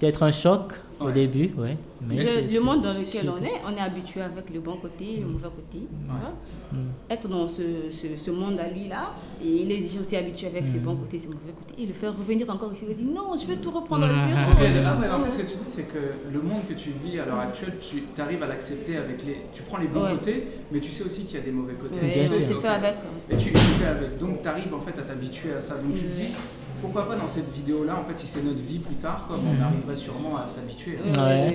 [0.00, 1.12] peut-être un choc au Ouais.
[1.12, 1.76] début, ouais.
[2.06, 4.76] Mais Je- c'est- le monde dans lequel on est, on est habitué avec le bon
[4.76, 5.86] côté, le mauvais côté.
[5.88, 6.32] tu vois.
[6.72, 6.86] Mm.
[7.10, 10.46] Être dans ce, ce, ce monde à lui là, et il est déjà aussi habitué
[10.48, 11.82] avec ses bons côtés, ses mauvais côtés.
[11.82, 14.20] Et le faire revenir encore ici, il dit non, je vais tout reprendre à zéro.
[14.24, 15.98] Ah ouais, en fait, ce que tu dis, c'est que
[16.32, 19.38] le monde que tu vis à l'heure actuelle, tu arrives à l'accepter avec les.
[19.52, 20.12] Tu prends les bons Ouais.
[20.12, 22.00] côtés, mais tu sais aussi qu'il y a des mauvais côtés.
[22.00, 22.60] Ouais, Bien Tu ok.
[22.62, 22.94] fait avec.
[23.30, 24.18] Et tu, tu fais avec.
[24.18, 25.74] Donc, tu arrives en fait à t'habituer à ça.
[25.76, 26.14] Donc, tu te Ouais.
[26.26, 26.34] dis,
[26.82, 29.54] pourquoi pas dans cette vidéo-là, en fait, si c'est notre vie plus tard, comme on
[29.54, 29.62] Mhm.
[29.62, 30.98] arriverait sûrement à s'habituer.
[31.16, 31.52] Ouais,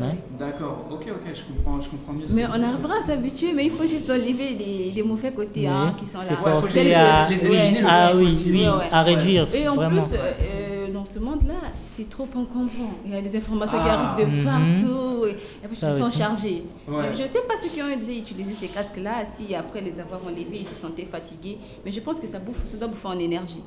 [0.00, 0.16] Ouais.
[0.38, 2.26] D'accord, ok, ok, je comprends, je comprends mieux.
[2.30, 5.94] Mais on arrivera à s'habituer, mais il faut juste enlever les, les mauvais côtés hein,
[5.98, 6.24] qui sont là.
[6.30, 8.56] Ouais, faut forcé les- à- les éliminer le Ah plus oui, possible.
[8.56, 10.00] oui, à réduire, Et en vraiment.
[10.00, 11.54] plus, euh, dans ce monde-là,
[11.92, 12.92] c'est trop encombrant.
[13.04, 14.14] Il y a des informations qui Ah.
[14.16, 14.44] arrivent de Mhm.
[14.44, 16.62] partout et, et puis ils sont chargés.
[16.88, 17.04] Ouais.
[17.14, 20.20] Je ne sais pas ceux qui ont déjà utilisé ces casques-là, si après les avoir
[20.26, 21.58] enlevés, ils se sentaient fatigués.
[21.84, 23.62] Mais je pense que ça, bouffe, ça doit bouffer en énergie.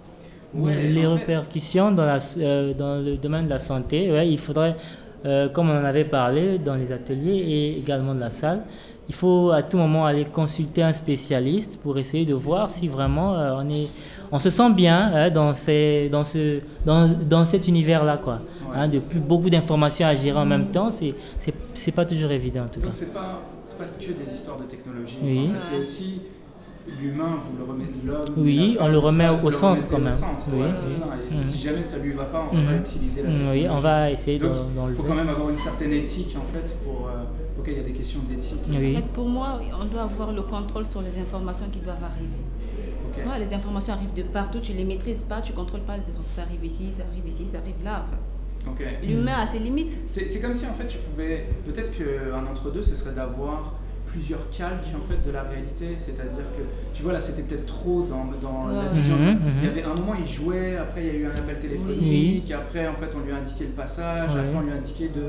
[0.55, 4.37] Ouais, les fait- répercussions dans, la, euh, dans le domaine de la santé, ouais, il
[4.37, 4.75] faudrait,
[5.25, 8.61] euh, comme on en avait parlé dans les ateliers et également de la salle,
[9.09, 13.35] il faut à tout moment aller consulter un spécialiste pour essayer de voir si vraiment
[13.35, 13.87] euh, on, est,
[14.31, 18.17] on se sent bien hein, dans, ces, dans, ce, dans, dans cet univers-là.
[18.23, 18.35] Quoi.
[18.69, 18.75] Ouais.
[18.77, 21.13] Hein, de plus, beaucoup d'informations à gérer en même temps, c'est
[21.73, 22.85] c'est- pas toujours évident en tout cas.
[22.85, 23.41] Donc, c'est pas,
[23.77, 25.17] pas que des histoires de technologie.
[25.21, 25.39] Oui.
[25.49, 26.21] En fait, c'est aussi
[27.01, 28.25] l'humain, vous le remettez, l'homme.
[28.37, 30.09] Oui, on le remet ça, au centre, quand au même.
[30.09, 30.65] centre, Oui,
[31.35, 32.79] si jamais ça lui va pas, on va Mhm.
[32.79, 33.61] utiliser la technologie.
[33.61, 36.43] Oui, on va essayer Donc, d'en- il faut quand même avoir une certaine éthique en
[36.45, 37.07] fait pour.
[37.07, 38.59] euh, ok, il y a des questions d'éthique.
[38.69, 38.93] Oui.
[38.95, 43.23] En fait, pour moi, on doit avoir le contrôle sur les informations qui doivent arriver.
[43.25, 46.35] Vois, les informations arrivent de partout, tu les maîtrises pas, tu contrôles pas les informations.
[46.35, 48.05] Ça arrive ici, ça arrive ici, ça arrive là.
[49.03, 49.99] L'humain a ses limites.
[50.07, 51.45] C'est c'est comme si en fait tu pouvais.
[51.65, 53.73] Peut-être qu'un entre-deux ce serait d'avoir
[54.13, 55.95] plusieurs calques en fait de la réalité.
[55.97, 59.17] C'est-à-dire que tu vois là c'était peut-être trop dans, dans la vision.
[59.17, 59.39] Mhm, mhm.
[59.61, 62.51] Il y avait un moment il jouait, après il y a eu un appel téléphonique,
[62.51, 64.39] après en fait on lui a indiqué le passage, Ouais.
[64.41, 65.25] après on lui a indiqué de,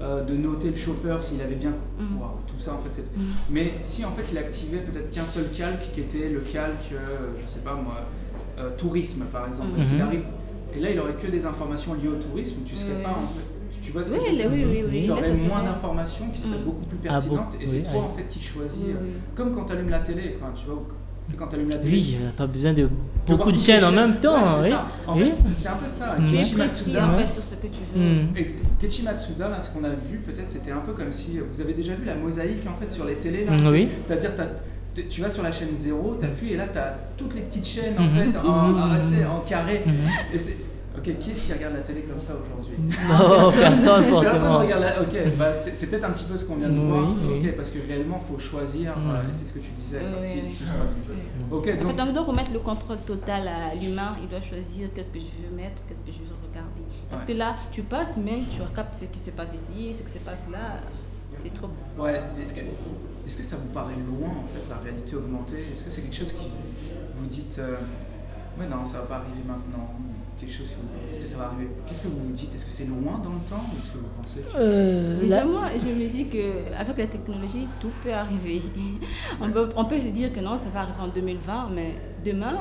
[0.00, 1.74] euh, de noter le chauffeur s'il avait bien.
[1.98, 2.20] Mhm.
[2.20, 3.04] Waouh, tout ça en fait c'est.
[3.50, 7.28] Mais si en fait il activait peut-être qu'un seul calque qui était le calque, euh,
[7.44, 7.98] je sais pas moi,
[8.58, 10.24] euh, tourisme par exemple, parce qu'il arrive.
[10.74, 13.46] Et là il aurait que des informations liées au tourisme, tu serais pas en fait.
[13.82, 15.02] Tu vois ce que Oui, je veux dire oui, oui, oui.
[15.04, 16.64] tu Là, moins d'informations qui seraient Mm.
[16.64, 18.00] beaucoup plus Ah, pertinentes et c'est oui, toi oui.
[18.12, 18.78] en fait qui choisis.
[18.84, 19.10] Oui, euh, oui.
[19.34, 20.82] Comme quand tu allumes la télé, quoi, tu vois.
[21.38, 21.94] Quand tu allumes la télé.
[21.96, 22.88] Oui, on n'a pas besoin de
[23.26, 24.34] beaucoup de chaînes en même temps.
[24.42, 24.70] Ouais, c'est oui.
[24.70, 24.86] ça.
[25.06, 26.16] En fait, c'est un peu ça.
[26.18, 26.26] Mm.
[26.26, 28.02] Tu es précis en fait sur ce que tu veux.
[28.04, 28.34] Mm.
[28.80, 31.38] Keiichi Matsuda, là, ce qu'on a vu peut-être, c'était un peu comme si.
[31.52, 33.88] Vous avez déjà vu la mosaïque en fait sur les télés là Mm, oui.
[34.00, 34.30] C'est-à-dire,
[34.94, 37.40] tu tu vas sur la chaîne 0, tu appuies et là tu as toutes les
[37.40, 39.82] petites chaînes en fait en, en carré.
[40.34, 40.56] Et c'est
[40.96, 42.76] Ok, qui est-ce qui regarde la télé comme ça aujourd'hui?
[42.78, 44.20] Non, personne forcément.
[44.20, 45.02] Personne regarde la...
[45.02, 47.08] Ok, bah, c'est peut-être un petit peu ce qu'on vient de voir.
[47.10, 48.92] Ok, parce que réellement, il faut choisir.
[48.92, 50.00] Euh, c'est ce que tu disais.
[50.20, 50.42] Oui,
[51.50, 51.90] ok, donc...
[51.90, 54.16] En fait, on doit remettre le contrôle total à l'humain.
[54.22, 56.82] Il doit choisir qu'est-ce que je veux mettre, qu'est-ce que je veux regarder.
[57.10, 60.18] Parce que là, tu passes, mais tu captes ce qui se passe ici, ce qui
[60.18, 60.80] se passe là.
[61.36, 61.68] C'est trop.
[61.98, 65.60] Ouais, est-ce que, est que ça vous paraît loin, en fait, la réalité augmentée?
[65.72, 66.48] Est-ce que c'est quelque chose qui
[67.16, 67.76] vous dites, euh,
[68.58, 69.94] oui, non, ça va pas arriver maintenant
[70.42, 70.74] quelque chose
[71.10, 71.68] Est-ce que ça va arriver?
[71.86, 72.54] Qu'est-ce que vous vous dites?
[72.54, 75.68] Est-ce que c'est loin dans le temps ou est-ce que vous pensez euh, Déjà, moi,
[75.72, 78.60] je me dis qu'avec la technologie, tout peut arriver.
[79.40, 82.58] on, peut, on peut se dire que non, ça va arriver en 2020, mais demain,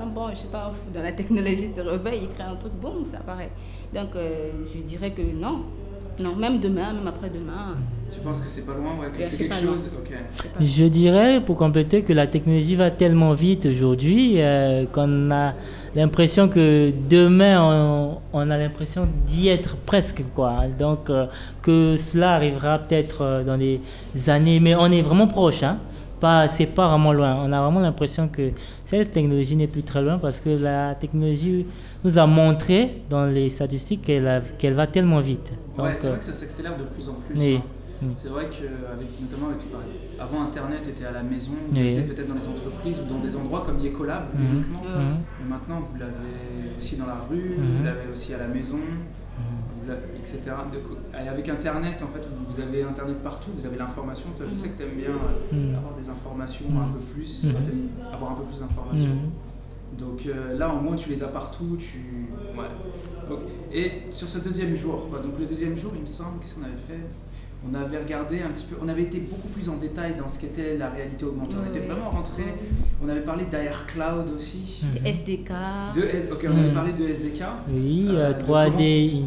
[0.00, 3.04] un bon, je sais pas, dans la technologie se réveille, il crée un truc, bon,
[3.04, 3.50] ça apparaît.
[3.94, 5.64] Donc, euh, je dirais que non,
[6.18, 7.76] non, même demain, même après-demain.
[8.10, 9.90] Tu penses que c'est pas loin, ouais, que c'est quelque chose
[10.60, 15.54] Je dirais, pour compléter, que la technologie va tellement vite aujourd'hui euh, qu'on a
[15.94, 20.62] l'impression que demain, on, a l'impression d'y être presque, quoi.
[20.78, 21.26] Donc, euh,
[21.62, 23.80] que cela arrivera peut-être euh, dans des
[24.28, 25.78] années, mais on est vraiment proche, hein.
[26.20, 27.36] Pas, c'est pas vraiment loin.
[27.44, 28.52] On a vraiment l'impression que
[28.84, 31.66] cette technologie n'est plus très loin parce que la technologie
[32.06, 35.52] nous a montré dans les statistiques qu'elle, va tellement vite.
[35.76, 37.56] Ouais, c'est vrai que ça s'accélère de plus en plus.
[37.56, 37.60] Hein.
[38.14, 39.62] C'est vrai que avec, notamment avec,
[40.20, 43.64] avant Internet était à la maison, était peut-être dans les entreprises ou dans des endroits
[43.66, 44.46] comme Yecolab mhm.
[44.46, 44.82] uniquement.
[44.82, 45.16] Mhm.
[45.40, 47.78] Mais maintenant vous l'avez aussi dans la rue, mhm.
[47.78, 48.78] vous l'avez aussi à la maison,
[50.18, 50.52] etc.
[51.24, 54.28] Et avec Internet, en fait, vous avez Internet partout, vous avez l'information.
[54.38, 55.10] Je sais que tu aimes bien
[55.54, 57.46] euh, avoir des informations un peu plus,
[58.12, 59.16] avoir un peu plus d'informations.
[59.98, 61.76] Donc euh, là, au moins, tu les as partout.
[61.78, 62.28] Tu...
[62.58, 63.36] Ouais.
[63.72, 66.72] Et sur ce deuxième jour, donc le deuxième jour, il me semble, qu'est-ce qu'on avait
[66.72, 67.00] fait?
[67.68, 70.38] On avait regardé un petit peu, on avait été beaucoup plus en détail dans ce
[70.38, 71.56] qu'était la réalité augmentée.
[71.60, 72.44] on était vraiment rentré,
[73.04, 74.84] on avait parlé d'AR Cloud aussi.
[74.94, 75.50] De SDK.
[75.94, 77.42] De, ok, on avait parlé de SDK.
[77.72, 79.24] Oui, 3D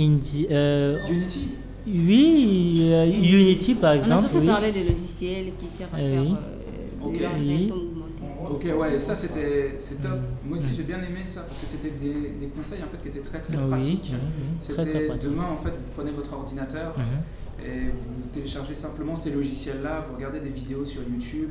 [0.00, 0.08] euh,
[0.50, 1.48] euh, Unity
[1.86, 2.90] Oui,
[3.22, 3.74] Unity.
[3.74, 4.22] par exemple.
[4.24, 6.22] On a surtout parlé des logiciels qui servent à faire
[7.04, 7.72] oui.
[8.54, 10.18] Ok, ouais, ça c'était c'est top.
[10.44, 13.08] Moi aussi j'ai bien aimé ça parce que c'était des, des, conseils en fait qui
[13.08, 14.14] étaient très très pratiques.
[14.58, 17.66] C'était demain en fait vous prenez votre ordinateur mhm.
[17.66, 21.50] et vous téléchargez simplement ces logiciels là, vous regardez des vidéos sur YouTube.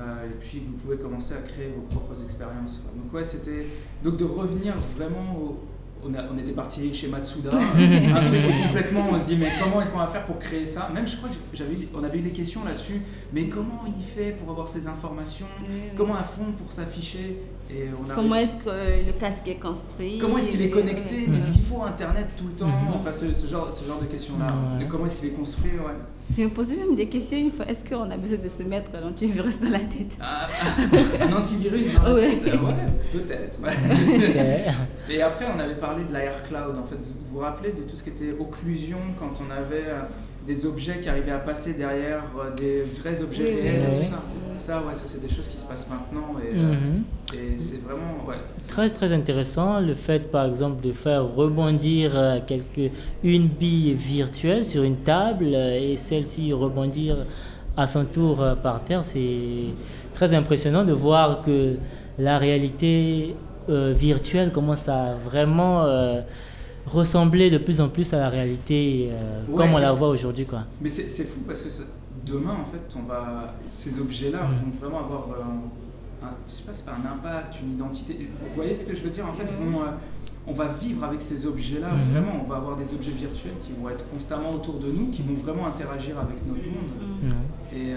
[0.00, 2.82] Euh, et puis vous pouvez commencer à créer vos propres expériences.
[2.96, 3.66] Donc ouais, c'était
[4.02, 5.60] donc de revenir vraiment au,
[6.04, 9.98] on, était parti chez Matsuda, un truc complètement, on se dit mais comment est-ce qu'on
[9.98, 10.90] va faire pour créer ça?
[10.92, 13.00] Même je crois que j'avais, on avait eu des questions là-dessus,
[13.32, 15.46] mais comment il fait pour avoir ces informations?
[15.96, 17.38] Comment à fond pour s'afficher?
[17.76, 20.18] Et on Comment est-ce que le casque est construit?
[20.20, 21.26] Comment est-ce qu'il est connecté?
[21.28, 22.66] Mais est-ce qu'il faut Internet tout le temps?
[22.66, 22.94] Mhm.
[22.94, 24.46] Enfin ce, genre, ce genre de questions-là.
[24.88, 25.72] Comment est-ce qu'il est construit?
[25.72, 25.94] Ouais.
[26.36, 27.66] Je me posais même des questions une fois.
[27.68, 30.16] Est-ce qu'on a besoin de se mettre l'antivirus dans la tête?
[30.20, 30.46] Ah,
[31.20, 32.44] Un antivirus dans la tête?
[32.62, 32.74] Ouais,
[33.12, 33.58] peut-être.
[35.10, 36.76] Et après, on avait parlé de l'AR Cloud.
[36.82, 40.00] En fait, vous vous rappelez de tout ce qui était occlusion quand on avait euh,
[40.46, 44.22] des objets qui arrivaient à passer derrière euh, des vrais objets réels et tout ça.
[44.56, 47.02] Ça, ouais, ça c'est des choses qui se passent maintenant et, euh, mhm.
[47.34, 48.36] et c'est vraiment ouais,
[48.68, 52.92] très très intéressant le fait par exemple de faire rebondir quelque,
[53.24, 57.26] une bille virtuelle sur une table et celle-ci rebondir
[57.76, 59.72] à son tour par terre, c'est
[60.12, 61.74] très impressionnant de voir que
[62.18, 63.34] la réalité
[63.68, 66.20] euh, virtuelle commence à vraiment euh,
[66.86, 70.46] ressembler de plus en plus à la réalité euh, comme on la voit aujourd'hui.
[70.46, 70.64] Quoi.
[70.80, 71.68] Mais c'est fou parce que
[72.26, 74.64] demain, en fait, on va, ces objets-là mm.
[74.64, 75.26] vont vraiment avoir
[76.22, 78.28] un, je sais pas, pas un impact, une identité.
[78.40, 79.26] Vous voyez ce que je veux dire?
[79.26, 79.80] En fait, vont,
[80.46, 82.12] on va vivre avec ces objets-là, mm-hmm.
[82.12, 85.22] vraiment, on va avoir des objets virtuels qui vont être constamment autour de nous, qui
[85.22, 87.22] vont vraiment interagir avec notre monde.
[87.22, 87.76] Mm.
[87.76, 87.94] Et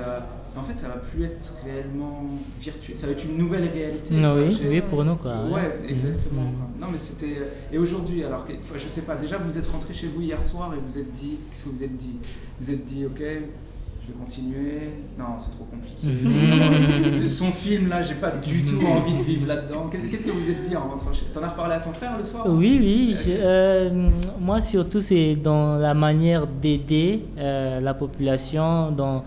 [0.58, 2.26] en fait, ça va plus être réellement
[2.60, 2.98] virtuel.
[2.98, 4.16] Ça va être une nouvelle réalité.
[4.16, 5.46] oui, oui, pour nous, quoi.
[5.46, 6.44] Ouais, exactement.
[6.44, 6.82] Mm.
[6.82, 7.52] Non, mais c'était.
[7.72, 10.74] Et aujourd'hui, alors, que, je sais pas, déjà, vous êtes rentré chez vous hier soir
[10.74, 11.38] et vous êtes dit.
[11.50, 12.16] Qu'est-ce que vous êtes dit?
[12.60, 14.80] Vous êtes dit, ok, je vais continuer.
[15.20, 16.08] Non, c'est trop compliqué.
[16.08, 17.30] Mm.
[17.30, 19.90] Son film, là, j'ai pas du tout envie de vivre là-dedans.
[19.92, 22.24] Qu'est-ce que vous êtes dit en rentrant chez T'en as reparlé à ton frère le
[22.24, 22.46] soir?
[22.48, 23.16] Oui, oui.
[23.28, 29.24] Euh, moi, surtout, c'est dans la manière d'aider euh, la population, dans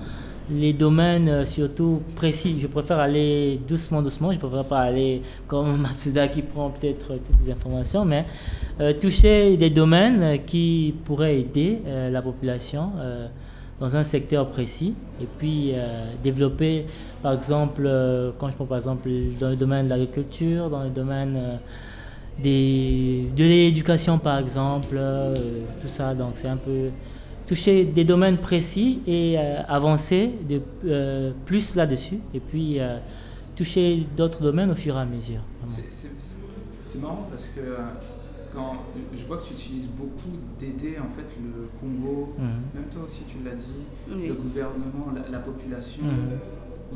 [0.51, 2.57] les domaines euh, surtout précis.
[2.61, 4.33] Je préfère aller doucement, doucement.
[4.33, 8.25] Je préfère pas aller comme Matsuda qui prend peut-être toutes les informations, mais
[8.81, 12.93] euh, toucher des domaines qui pourraient aider euh, la population
[13.79, 15.73] dans un secteur précis et puis
[16.23, 16.85] développer,
[17.23, 17.89] par exemple,
[18.39, 19.09] quand je prends par exemple
[19.41, 21.59] dans le domaine de l'agriculture, dans le domaine
[22.45, 25.01] de l'éducation par exemple,
[25.81, 26.13] tout ça.
[26.15, 26.91] Donc c'est un peu
[27.51, 32.21] toucher des domaines précis et avancer de, plus là-dessus.
[32.33, 32.79] Et puis
[33.57, 35.41] toucher d'autres domaines au fur et à mesure.
[35.67, 37.61] C'est marrant parce que
[38.55, 38.75] quand
[39.17, 42.47] je vois que tu utilises beaucoup d'aider en fait le Congo, mhm.
[42.75, 46.39] même toi aussi tu l'as dit, le gouvernement, la, population, mhm.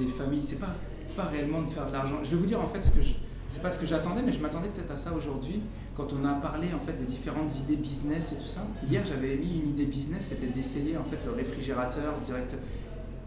[0.00, 2.16] les familles, c'est pas c'est pas réellement de faire de l'argent.
[2.22, 3.12] Je vais vous dire en fait ce que je
[3.48, 5.60] c'est pas ce que j'attendais, mais je m'attendais peut-être à ça aujourd'hui.
[5.96, 8.62] Quand on a parlé en fait des différentes idées business et tout ça.
[8.88, 12.56] Hier, j'avais émis une idée business, c'était d'essayer en fait le réfrigérateur direct.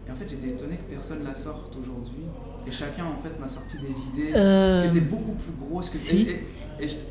[0.06, 2.24] Et en fait, j'étais étonné que personne la sorte aujourd'hui.
[2.68, 5.96] Et chacun en fait m'a sorti des idées euh, qui étaient beaucoup plus grosses que
[5.96, 6.28] si.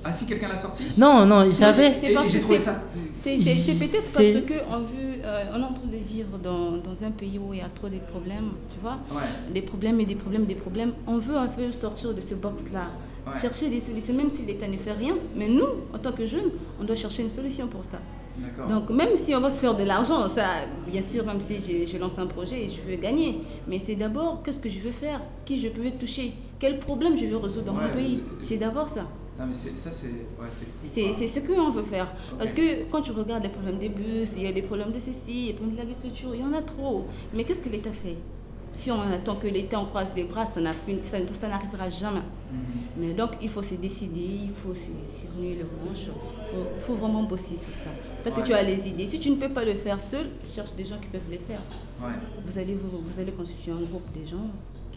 [0.04, 0.86] ah si quelqu'un l'a sorti?
[0.98, 1.96] Non non j'avais.
[2.00, 2.84] J'ai trouvé ça.
[3.13, 7.04] C'est peut-être parce que on, veut, euh, on est en train de vivre dans, dans,
[7.04, 8.98] un pays où il y a trop de problèmes, tu vois.
[9.54, 10.93] Des problèmes et des problèmes, des problèmes.
[11.08, 12.86] On veut un peu sortir de ce box là.
[13.41, 15.15] Chercher des solutions, même si l'État ne fait rien.
[15.36, 17.98] Mais nous, en tant que jeunes, on doit chercher une solution pour ça.
[18.69, 20.45] Donc même si on va se faire de l'argent, ça,
[20.88, 24.41] bien sûr, même si je, lance un projet et je veux gagner, mais c'est d'abord
[24.43, 27.73] qu'est-ce que je veux faire, qui je peux toucher, quel problème je veux résoudre dans
[27.73, 28.21] mon pays?
[28.39, 29.06] C'est d'abord ça.
[29.39, 31.13] Non, mais ça, c'est ouais.
[31.13, 32.12] C'est ce qu'on veut faire.
[32.39, 35.00] Parce que quand tu regardes les problèmes des bus, il y a des problèmes de
[35.00, 37.06] ceci, les problèmes de l'agriculture, il y en a trop.
[37.34, 38.17] Mais qu'est-ce que l'État fait?
[38.78, 42.20] Si on attend que l'État en croise les bras, ça n'arrivera jamais.
[42.20, 42.60] Mhm.
[42.98, 44.92] Mais donc, il faut se décider, il faut se,
[45.36, 47.90] renouer le manche, il faut, vraiment bosser sur ça.
[48.24, 50.74] Tant que tu as les idées, si tu ne peux pas le faire seul, cherche
[50.74, 51.60] des gens qui peuvent le faire.
[52.46, 54.48] Vous, allez, vous, allez constituer un groupe de gens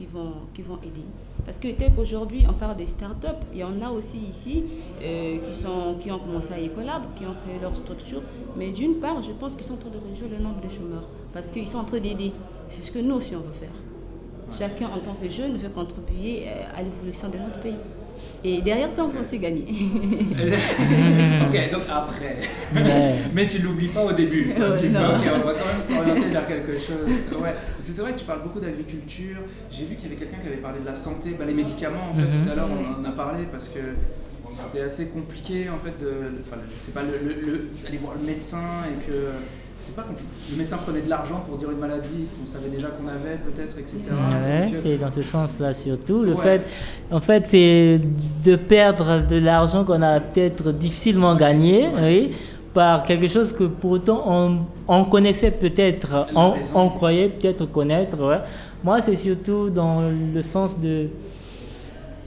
[0.01, 1.05] qui vont, qui vont aider.
[1.45, 4.65] Parce que tel qu'aujourd'hui, on parle des startups, il y en a aussi ici
[5.03, 8.23] euh, qui, sont, qui ont commencé à Ecolab, qui ont créé leur structure.
[8.57, 11.05] Mais d'une part, je pense qu'ils sont en train de réduire le nombre de chômeurs.
[11.35, 12.33] Parce qu'ils sont en train d'aider.
[12.71, 13.69] C'est ce que nous aussi on veut faire.
[14.51, 17.77] Chacun en tant que jeune veut contribuer euh, à l'évolution de notre pays.
[18.43, 19.67] Et derrière ça, on aussi gagner.
[21.43, 22.39] ok, donc après.
[23.35, 24.55] Mais tu ne l'oublies pas au début.
[24.57, 27.11] on va quand même s'orienter vers quelque chose.
[27.39, 27.55] Ouais.
[27.81, 29.37] C'est vrai que tu parles beaucoup d'agriculture.
[29.71, 32.09] J'ai vu qu'il y avait quelqu'un qui avait parlé de la santé, bah, les médicaments,
[32.11, 32.45] en fait, mhm.
[32.45, 33.81] tout à l'heure, on en a parlé parce que
[34.53, 36.41] c'était assez compliqué, en fait, de.
[36.41, 39.33] Enfin, c'est pas le, aller voir le médecin et que
[39.81, 40.29] c'est pas compliqué.
[40.53, 43.79] Le médecin prenait de l'argent pour dire une maladie qu'on savait déjà qu'on avait, peut-être,
[43.79, 43.99] etc.
[44.11, 46.23] Ouais, euh, c'est dans ce sens-là surtout.
[46.23, 46.67] Le fait,
[47.11, 48.01] en fait, c'est
[48.45, 52.33] de perdre de l'argent qu'on a peut-être difficilement gagné, oui,
[52.75, 58.17] par quelque chose que pourtant on, on connaissait peut-être, on, on, croyait peut-être connaître.
[58.85, 61.09] Moi, c'est surtout dans le sens de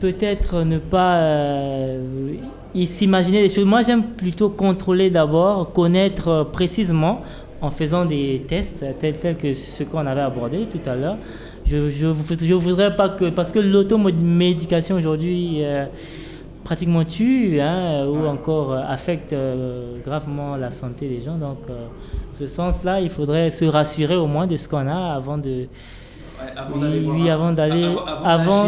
[0.04, 2.36] peut-être ne pas euh,
[2.86, 3.64] s'imaginer les choses.
[3.64, 7.22] Moi, j'aime plutôt contrôler d'abord, connaître précisément
[7.64, 11.18] en faisant des tests tels, tels que ce qu'on avait abordé tout à l'heure.
[11.66, 15.86] Je ne voudrais pas que, parce que l'automédication aujourd'hui euh,
[16.66, 21.38] pratiquement tue hein, ou encore affecte euh, gravement la santé des gens.
[21.38, 25.14] Donc, euh, en ce sens-là, il faudrait se rassurer au moins de ce qu'on a
[25.16, 25.68] avant de,
[26.58, 27.96] avant oui, oui, avant d'aller,
[28.26, 28.66] avant,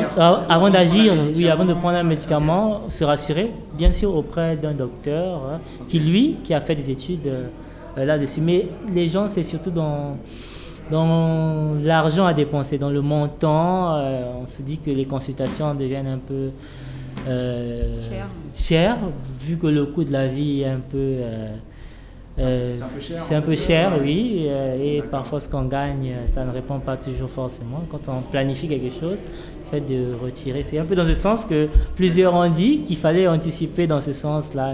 [0.49, 5.41] avant d'agir, oui, avant de prendre un médicament, se rassurer, bien sûr auprès d'un docteur
[5.51, 7.47] hein, qui lui, qui a fait des études euh,
[8.03, 8.41] là-dessus.
[8.41, 10.17] Mais les gens, c'est surtout dans,
[10.91, 13.95] dans l'argent à dépenser, dans le montant.
[13.95, 16.49] Euh, on se dit que les consultations deviennent un peu
[17.27, 17.97] euh,
[18.53, 18.97] chères,
[19.39, 21.13] vu que le coût de la vie est un peu...
[22.38, 23.23] c'est un peu cher.
[23.27, 24.47] C'est un peu cher, oui.
[24.81, 27.84] et parfois, ce qu'on gagne, ça ne répond pas toujours forcément.
[27.89, 31.45] Quand on planifie quelque chose, le fait de retirer, c'est un peu dans ce sens
[31.45, 34.73] que plusieurs ont dit qu'il fallait anticiper dans ce sens-là.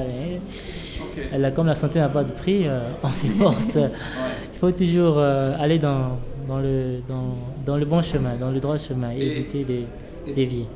[1.32, 3.76] Elle comme la santé n'a pas de prix, euh, on s'efforce.
[3.76, 8.60] Il faut toujours euh, aller dans, dans, le, dans, dans, le bon chemin, dans le
[8.60, 9.88] droit chemin, et, éviter
[10.26, 10.67] des, vies.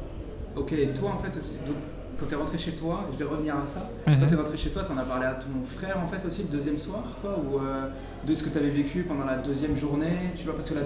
[0.56, 1.76] Ok, et toi en fait aussi, donc,
[2.20, 4.28] quand tu es rentré chez toi, je vais revenir à ça, quand mhm.
[4.28, 6.44] tu es rentré chez toi, tu en as parlé à ton frère en fait aussi
[6.44, 7.90] le deuxième soir, quoi, ou euh,
[8.26, 10.82] de ce que tu avais vécu pendant la deuxième journée, tu vois, parce que la...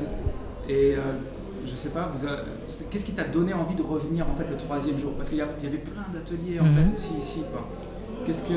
[0.67, 0.95] Et
[1.65, 2.09] je sais pas,
[2.89, 5.13] qu'est-ce qui t'a donné envie de revenir en fait le troisième jour?
[5.13, 6.87] Parce qu'il y, avait plein d'ateliers en mhm.
[6.87, 7.67] fait aussi ici, quoi.
[8.25, 8.53] Qu'est-ce que,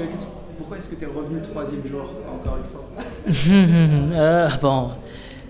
[0.63, 3.67] pourquoi est-ce que tu es revenu le troisième jour, encore une fois
[4.15, 4.91] euh, Bon,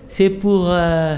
[0.07, 1.15] c'est pour euh,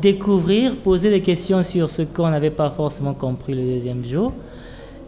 [0.00, 4.32] découvrir, poser des questions sur ce qu'on n'avait pas forcément compris le deuxième jour.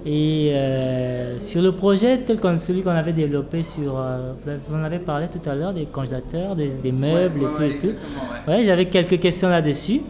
[0.04, 4.04] Et euh, sur le projet tel que celui qu'on avait développé sur,
[4.44, 7.94] vous en avez parlé tout à l'heure, des congélateurs, des, meubles et tout et tout.
[8.48, 10.00] Ouais, j'avais quelques questions là-dessus,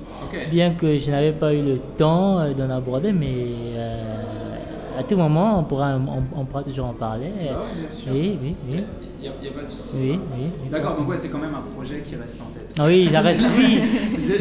[0.50, 3.36] bien que je n'avais pas eu le temps d'en aborder, mais
[4.98, 5.98] à tout moment, on pourra,
[6.36, 7.30] on, pourra toujours en parler.
[7.50, 8.12] Ah, bien sûr.
[8.12, 8.84] Oui, oui, oui.
[9.22, 9.92] Il n'y a, pas de souci.
[9.96, 10.68] Oui, oui.
[10.70, 12.74] D'accord, donc ouais, c'est quand même un projet qui reste en tête.
[12.78, 13.80] Ah oui, il reste, oui.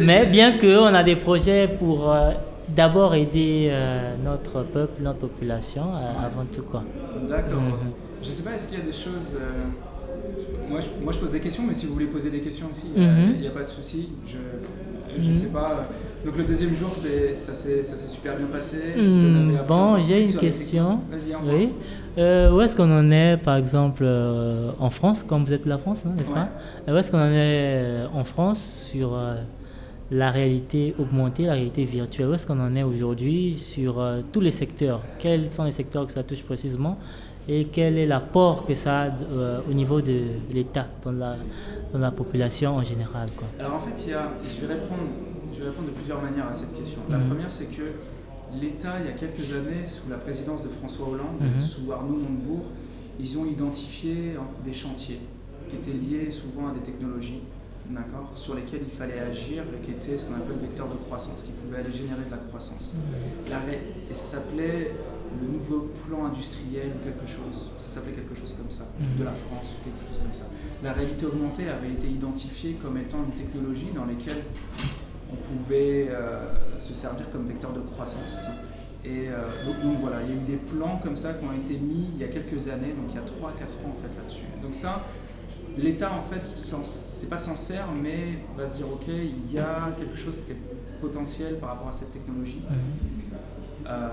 [0.04, 2.30] Mais bien qu'on a des projets pour euh,
[2.68, 6.62] d'abord aider euh, notre peuple, notre population, euh, avant tout.
[6.62, 6.84] quoi.
[7.28, 7.60] D'accord.
[7.60, 7.92] Mhm.
[8.22, 9.36] Je ne sais pas, est-ce qu'il y a des choses
[10.68, 12.86] moi, je, moi, je pose des questions, mais si vous voulez poser des questions aussi,
[12.94, 13.46] il n'y Mhm.
[13.46, 14.08] a, pas de souci.
[14.26, 14.36] Je
[15.18, 15.34] je Mhm.
[15.34, 15.86] sais pas.
[16.26, 18.78] Donc le deuxième jour, ça s'est super bien passé.
[18.96, 20.98] Hmm, bon, j'ai une les question.
[21.38, 21.54] envoie.
[21.54, 21.70] Oui.
[22.18, 25.68] Euh, où est-ce qu'on en est, par exemple, euh, en France, comme vous êtes de
[25.68, 26.48] la France, hein, n'est-ce pas?
[26.88, 29.16] Euh, Où est-ce qu'on en est euh, en France sur
[30.10, 32.28] la réalité augmentée, la réalité virtuelle?
[32.28, 35.02] Où est-ce qu'on en est aujourd'hui sur tous les secteurs?
[35.20, 36.98] Quels sont les secteurs que ça touche précisément?
[37.48, 40.20] Et quel est l'apport que ça a euh, au niveau de
[40.52, 41.36] l'État, dans la,
[41.92, 43.46] dans la population en général quoi?
[43.60, 45.02] Alors en fait, il y a, je, vais répondre,
[45.56, 47.00] je vais répondre de plusieurs manières à cette question.
[47.08, 47.28] La Mhm.
[47.28, 47.82] première, c'est que
[48.60, 51.58] l'État, il y a quelques années, sous la présidence de François Hollande, Mhm.
[51.58, 52.66] sous Arnaud Montebourg,
[53.18, 55.20] ils ont identifié hein, des chantiers
[55.68, 57.40] qui étaient liés souvent à des technologies,
[57.90, 61.42] d'accord, sur lesquels il fallait agir et qui étaient ce qu'on appelle vecteurs de croissance,
[61.42, 62.94] qui pouvaient aller générer de la croissance.
[63.50, 64.92] La ré- et ça s'appelait
[65.40, 67.72] le nouveau plan industriel ou quelque chose.
[67.80, 68.84] Ça s'appelait quelque chose comme ça,
[69.18, 70.44] de la France ou quelque chose comme ça.
[70.84, 74.42] La réalité augmentée avait été identifiée comme étant une technologie dans laquelle
[75.32, 78.46] on pouvait euh, se servir comme vecteur de croissance.
[79.04, 81.52] Et euh, donc, donc voilà, il y a eu des plans comme ça qui ont
[81.52, 84.08] été mis il y a quelques années, donc il y a 3-4 ans en fait
[84.20, 84.44] là-dessus.
[84.62, 85.04] Donc ça,
[85.78, 89.92] l'État en fait, c'est pas s'en sert, mais va se dire ok, il y a
[89.96, 90.56] quelque chose qui est
[91.00, 92.62] potentiel par rapport à cette technologie.
[93.86, 94.08] Euh,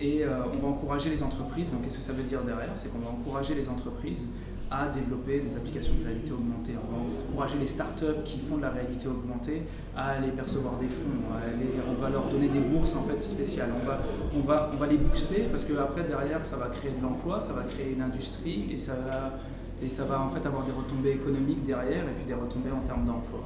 [0.00, 1.70] et euh, on va encourager les entreprises.
[1.70, 2.70] Donc, qu'est-ce que ça veut dire derrière?
[2.76, 4.28] C'est qu'on va encourager les entreprises
[4.70, 6.72] à développer des applications de réalité augmentée.
[6.76, 7.00] On va
[7.30, 9.62] encourager les startups qui font de la réalité augmentée
[9.96, 11.04] à aller percevoir des fonds.
[11.34, 13.70] à aller- on va leur donner des bourses en fait spéciales.
[13.82, 14.00] On va,
[14.36, 17.40] on va, on va les booster parce que après derrière, ça va créer de l'emploi,
[17.40, 19.38] ça va créer une industrie et ça va,
[19.82, 22.80] et ça va en fait avoir des retombées économiques derrière et puis des retombées en
[22.86, 23.40] termes d'emploi.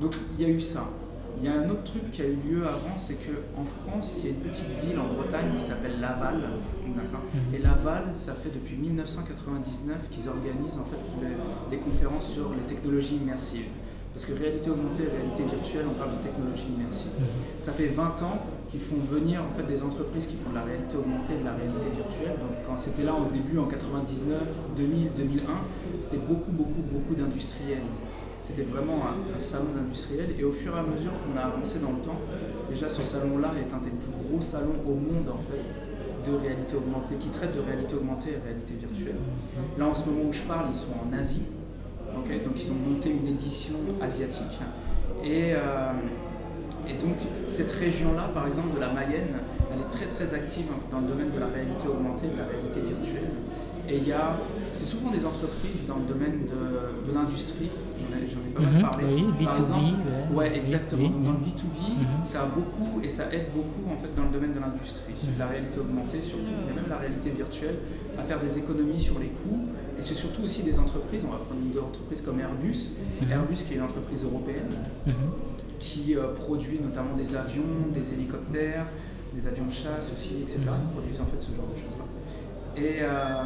[0.00, 0.84] Donc il y a eu ça.
[1.38, 4.24] Il y a un autre truc qui a eu lieu avant, c'est qu'en France, il
[4.24, 6.40] y a une petite ville en Bretagne qui s'appelle Laval.
[6.96, 7.54] D'accord Mhm.
[7.54, 12.62] Et Laval, ça fait depuis 1999 qu'ils organisent en fait les- des conférences sur les
[12.66, 13.66] technologies immersives.
[14.12, 17.12] Parce que réalité augmentée et réalité virtuelle, on parle de technologie immersive.
[17.60, 18.38] Ça fait 20 ans
[18.68, 21.44] qu'ils font venir en fait des entreprises qui font de la réalité augmentée et de
[21.44, 22.34] la réalité virtuelle.
[22.40, 24.42] Donc quand c'était là au début en 99,
[24.76, 25.42] 2000, 2001,
[26.00, 27.86] c'était beaucoup beaucoup beaucoup d'industriels.
[28.42, 31.92] C'était vraiment un, salon d'industriels et au fur et à mesure qu'on a avancé dans
[31.92, 32.18] le temps,
[32.68, 36.76] déjà ce salon-là est un des plus gros salons au monde en fait de réalité
[36.76, 39.20] augmentée, qui traite de réalité augmentée et réalité virtuelle.
[39.78, 41.42] Là en ce moment où je parle, ils sont en Asie,
[42.14, 42.26] donc
[42.56, 44.58] ils ont monté une édition asiatique
[45.22, 45.92] et euh,
[46.88, 49.38] et donc cette région-là, par exemple de la Mayenne,
[49.72, 52.80] elle est très très active dans le domaine de la réalité augmentée, de la réalité
[52.80, 53.30] virtuelle.
[53.88, 54.36] Et il y a,
[54.72, 57.70] c'est souvent des entreprises dans le domaine de, de l'industrie,
[58.28, 59.06] j'en ai, pas mal Mhm, parlé.
[59.14, 59.84] oui, Par B2B, exemple,
[60.32, 60.36] ouais.
[60.36, 61.02] ouais, exactement.
[61.02, 61.52] Oui, Donc, dans le oui.
[61.52, 62.22] B2B, Mhm.
[62.24, 65.38] ça a beaucoup et ça aide beaucoup en fait dans le domaine de l'industrie, Mhm.
[65.38, 67.76] la réalité augmentée surtout, mais même la réalité virtuelle,
[68.18, 69.60] à faire des économies sur les coûts.
[69.98, 72.92] Et c'est surtout aussi des entreprises, on va prendre une entreprise comme Airbus.
[73.30, 74.68] Airbus qui est une entreprise européenne
[75.78, 78.86] qui euh, produit notamment des avions, des hélicoptères,
[79.34, 80.60] des avions de chasse aussi, etc.
[80.64, 82.04] Ils produisent en fait ce genre de choses-là.
[82.76, 83.44] Et, euh,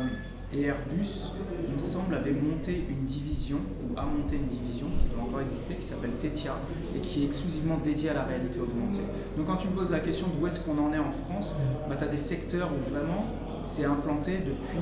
[0.56, 1.30] et Airbus,
[1.68, 5.40] il me semble, avait monté une division, ou a monté une division qui doit encore
[5.40, 6.54] exister, qui s'appelle Tetia,
[6.96, 9.00] et qui est exclusivement dédiée à la réalité augmentée.
[9.36, 11.56] Donc quand tu me poses la question d'où est-ce qu'on en est en France,
[11.88, 13.24] bah, tu as des secteurs où vraiment
[13.64, 14.78] c'est implanté depuis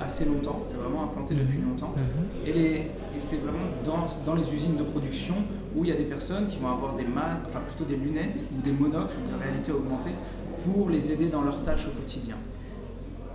[0.00, 1.94] assez longtemps, c'est vraiment implanté depuis longtemps.
[1.96, 2.46] Mhm.
[2.46, 2.76] Et, les-
[3.16, 5.36] et c'est vraiment dans, dans les usines de production
[5.74, 7.06] où il y a des personnes qui vont avoir des
[7.46, 10.10] enfin plutôt des lunettes ou des monocles de réalité augmentée
[10.64, 12.36] pour les aider dans leurs tâches au quotidien.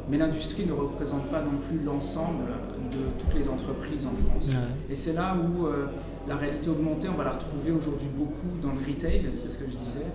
[0.09, 2.45] Mais l'industrie ne représente pas non plus l'ensemble
[2.91, 4.49] de toutes les entreprises en France.
[4.49, 4.91] Ouais.
[4.91, 5.87] Et c'est là où euh,
[6.27, 9.69] la réalité augmentée, on va la retrouver aujourd'hui beaucoup dans le retail, c'est ce que
[9.69, 10.05] je disais,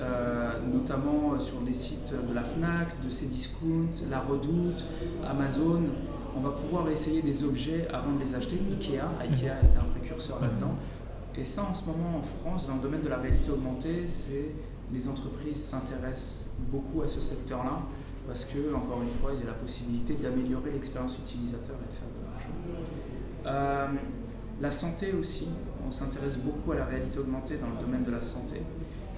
[0.00, 4.86] euh, notamment sur les sites de la FNAC, de Cdiscount, La Redoute,
[5.26, 5.82] Amazon.
[6.36, 8.56] On va pouvoir essayer des objets avant de les acheter.
[8.70, 10.74] Ikea, Ikea a été un précurseur là-dedans.
[11.36, 14.54] Et ça, en ce moment, en France, dans le domaine de la réalité augmentée, c'est
[14.92, 17.80] les entreprises s'intéressent beaucoup à ce secteur-là
[18.26, 21.92] parce que, encore une fois, il y a la possibilité d'améliorer l'expérience utilisateur et de
[21.92, 22.54] faire de l'argent.
[23.46, 23.86] Euh,
[24.60, 25.48] la santé aussi,
[25.86, 28.56] on s'intéresse beaucoup à la réalité augmentée dans le domaine de la santé.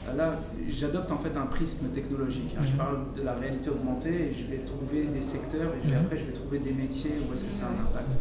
[0.08, 2.54] Euh, Là, j'adopte en fait un prisme technologique.
[2.58, 2.62] hein.
[2.64, 2.76] Je Mhm.
[2.78, 6.04] parle de la réalité augmentée et je vais trouver des secteurs et je vais- Mhm.
[6.04, 8.12] après je vais trouver des métiers où est-ce que ça a un impact.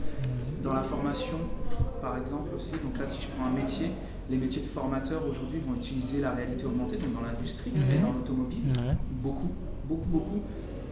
[0.64, 1.38] Dans la formation,
[2.02, 3.88] par exemple aussi, donc là si je prends un métier,
[4.30, 8.02] les métiers de formateurs aujourd'hui vont utiliser la réalité augmentée, donc dans l'industrie et Mhm.
[8.04, 8.60] dans l'automobile,
[9.10, 9.50] beaucoup,
[9.90, 10.42] beaucoup, beaucoup.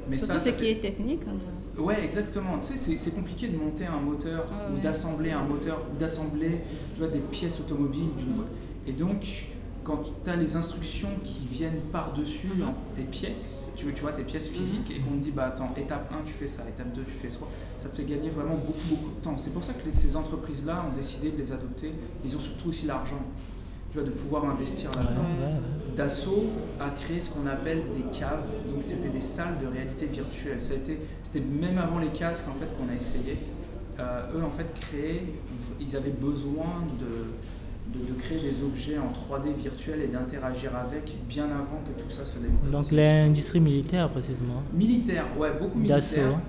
[0.09, 1.21] Mais Surtout ça, ce ça qui est technique.
[1.27, 1.51] on dirait.
[1.87, 2.57] Ouais, exactement.
[2.59, 4.81] Tu sais, c'est- compliqué de monter un moteur Ah ou ouais.
[4.81, 6.61] d'assembler un moteur ou d'assembler
[6.93, 8.53] tu vois, des pièces automobiles d'une voiture.
[8.87, 9.47] Et donc,
[9.83, 12.59] quand tu as les instructions qui viennent par-dessus Mhm.
[12.59, 15.73] dans tes pièces, tu, tu vois, tes pièces physiques, et qu'on te dit, bah attends,
[15.77, 17.39] étape 1, tu fais ça, étape 2, tu fais ça,
[17.77, 19.37] ça te fait gagner vraiment beaucoup, beaucoup de temps.
[19.37, 21.91] C'est pour ça que les- ces entreprises-là ont décidé de les adopter.
[22.25, 23.21] Ils ont surtout aussi l'argent,
[23.91, 25.59] tu vois, de pouvoir investir là-dedans.
[25.95, 26.45] Dassault
[26.79, 30.61] a créé ce qu'on appelle des caves, donc c'était des salles de réalité virtuelle.
[30.61, 33.37] Ça a été, c'était même avant les casques en fait qu'on a essayé.
[33.99, 35.23] Euh, eux en fait créaient,
[35.81, 41.03] ils avaient besoin de, de, de créer des objets en 3D virtuel et d'interagir avec
[41.27, 42.71] bien avant que tout ça se démocratise.
[42.71, 44.63] Donc l'industrie militaire précisément.
[44.73, 46.17] militaire, ouais, beaucoup Dassault.
[46.21, 46.39] militaire.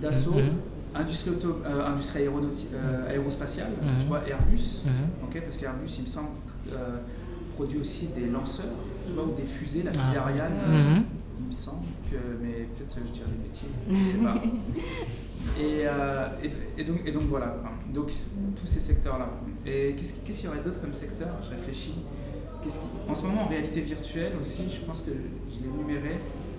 [0.00, 0.54] Dassault, Mhm.
[0.94, 4.00] industrie, auto- euh, industrie aéronautique, euh, aérospatiale, Mhm.
[4.00, 4.80] tu vois, Airbus.
[4.86, 5.24] Mhm.
[5.28, 6.28] Ok, parce qu'Airbus, il me semble,
[7.54, 8.66] produit aussi des lanceurs,
[9.06, 10.22] tu vois, ou des fusées, la fusée Ah.
[10.22, 10.52] Ariane.
[10.68, 11.04] Mhm.
[11.40, 14.34] Il me semble que, mais peut-être euh, je dirais des bêtises, je sais pas.
[15.58, 17.56] Et, euh, et, et donc, et donc voilà,
[17.94, 18.12] donc
[18.60, 19.30] tous ces secteurs-là.
[19.64, 21.94] Et qu'est-ce qui- qu'est-ce qu'il y aurait d'autre comme secteur Je réfléchis.
[22.62, 26.16] Qui- En ce moment, en réalité virtuelle aussi, je pense que je l'ai numéré,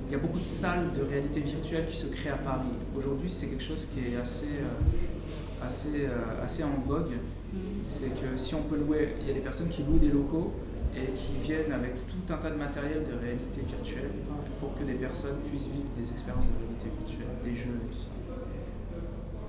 [0.07, 2.69] il y a beaucoup de salles de réalité virtuelle qui se créent à Paris.
[2.97, 7.11] Aujourd'hui, c'est quelque chose qui est assez, euh, assez, euh, assez en vogue.
[7.91, 10.51] C'est que si on peut louer, il y a des personnes qui louent des locaux
[10.95, 14.11] et qui viennent avec tout un tas de matériel de réalité virtuelle
[14.59, 17.99] pour que des personnes puissent vivre des expériences de réalité virtuelle, des jeux et tout
[17.99, 18.09] ça.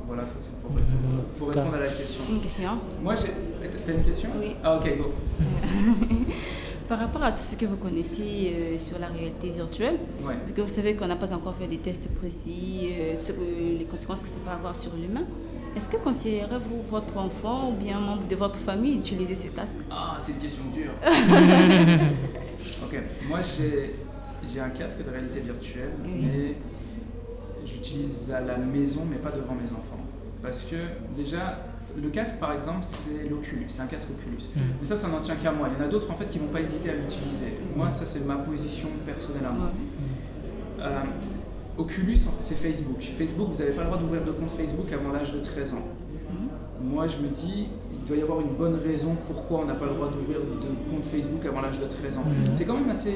[0.06, 1.22] Voilà, ça c'est pour répondre, Mhm.
[1.38, 2.24] pour répondre à la question.
[2.30, 2.70] Une question?
[3.02, 3.68] Moi j'ai.
[3.86, 4.30] T'as une question?
[4.40, 4.56] Oui.
[4.64, 5.04] Ah ok, go.
[6.88, 10.34] Par rapport à tout ce que vous connaissez euh, sur la réalité virtuelle, Ouais.
[10.46, 13.78] vu que vous savez qu'on n'a pas encore fait des tests précis, euh, ce que-
[13.78, 15.22] les conséquences que ça peut avoir sur l'humain,
[15.76, 19.78] est-ce que conseillerez-vous votre enfant ou bien un membre de votre famille d'utiliser ces casques?
[19.90, 20.92] Ah, c'est une question dure.
[22.84, 23.94] ok, moi j'ai
[24.52, 26.56] j'ai un casque de réalité virtuelle, mais
[27.64, 30.00] j'utilise à la maison, mais pas devant mes enfants.
[30.42, 30.76] Parce que
[31.14, 31.58] déjà,
[32.00, 34.48] le casque par exemple, c'est l'Oculus, c'est un casque Oculus.
[34.54, 34.62] Mhm.
[34.80, 35.68] Mais ça, ça n'en tient qu'à moi.
[35.70, 37.58] Il y en a d'autres en fait qui vont pas hésiter à l'utiliser.
[37.76, 39.70] Moi, ça c'est ma position personnelle à moi.
[40.80, 41.02] Euh,
[41.80, 43.00] Oculus, en fait, c'est Facebook.
[43.00, 45.84] Facebook, vous n'avez pas le droit d'ouvrir de compte Facebook avant l'âge de 13 ans.
[46.82, 49.86] Moi, je me dis, il doit y avoir une bonne raison pourquoi on n'a pas
[49.86, 52.24] le droit d'ouvrir de compte Facebook avant l'âge de 13 ans.
[52.26, 52.54] Mhm.
[52.54, 53.14] C'est quand même assez.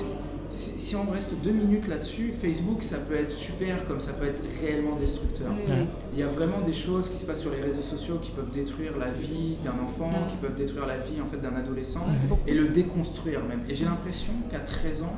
[0.50, 4.26] Si, si on reste deux minutes là-dessus, Facebook, ça peut être super comme ça peut
[4.26, 5.48] être réellement destructeur.
[5.50, 5.74] Oui.
[6.12, 8.50] Il y a vraiment des choses qui se passent sur les réseaux sociaux qui peuvent
[8.50, 12.06] détruire la vie d'un enfant, qui peuvent détruire la vie en fait d'un adolescent
[12.46, 13.62] et le déconstruire même.
[13.68, 15.16] Et j'ai l'impression qu'à 13 ans,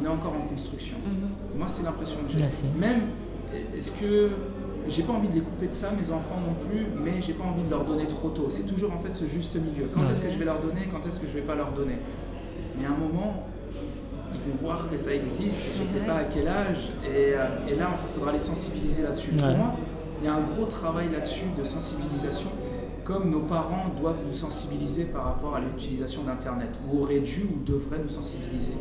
[0.00, 0.96] on est encore en construction.
[1.04, 1.58] Mhm.
[1.58, 2.44] Moi, c'est l'impression que j'ai.
[2.78, 3.02] Même,
[3.76, 4.30] est-ce que
[4.88, 7.44] j'ai pas envie de les couper de ça, mes enfants non plus, mais j'ai pas
[7.44, 8.46] envie de leur donner trop tôt.
[8.50, 9.88] C'est toujours en fait ce juste milieu.
[9.92, 10.10] Quand Ouais.
[10.10, 11.98] est-ce que je vais leur donner, quand est-ce que je vais pas leur donner?
[12.78, 13.44] Mais à un moment,
[14.34, 15.72] il faut voir que ça existe.
[15.78, 19.30] Je sais pas à quel âge, et, euh, et là, il faudra les sensibiliser là-dessus.
[19.32, 19.74] Pour moi,
[20.20, 22.48] il y a un gros travail là-dessus de sensibilisation.
[23.04, 27.62] Comme nos parents doivent nous sensibiliser par rapport à l'utilisation d'Internet, ou auraient dû ou
[27.64, 28.74] devraient nous sensibiliser.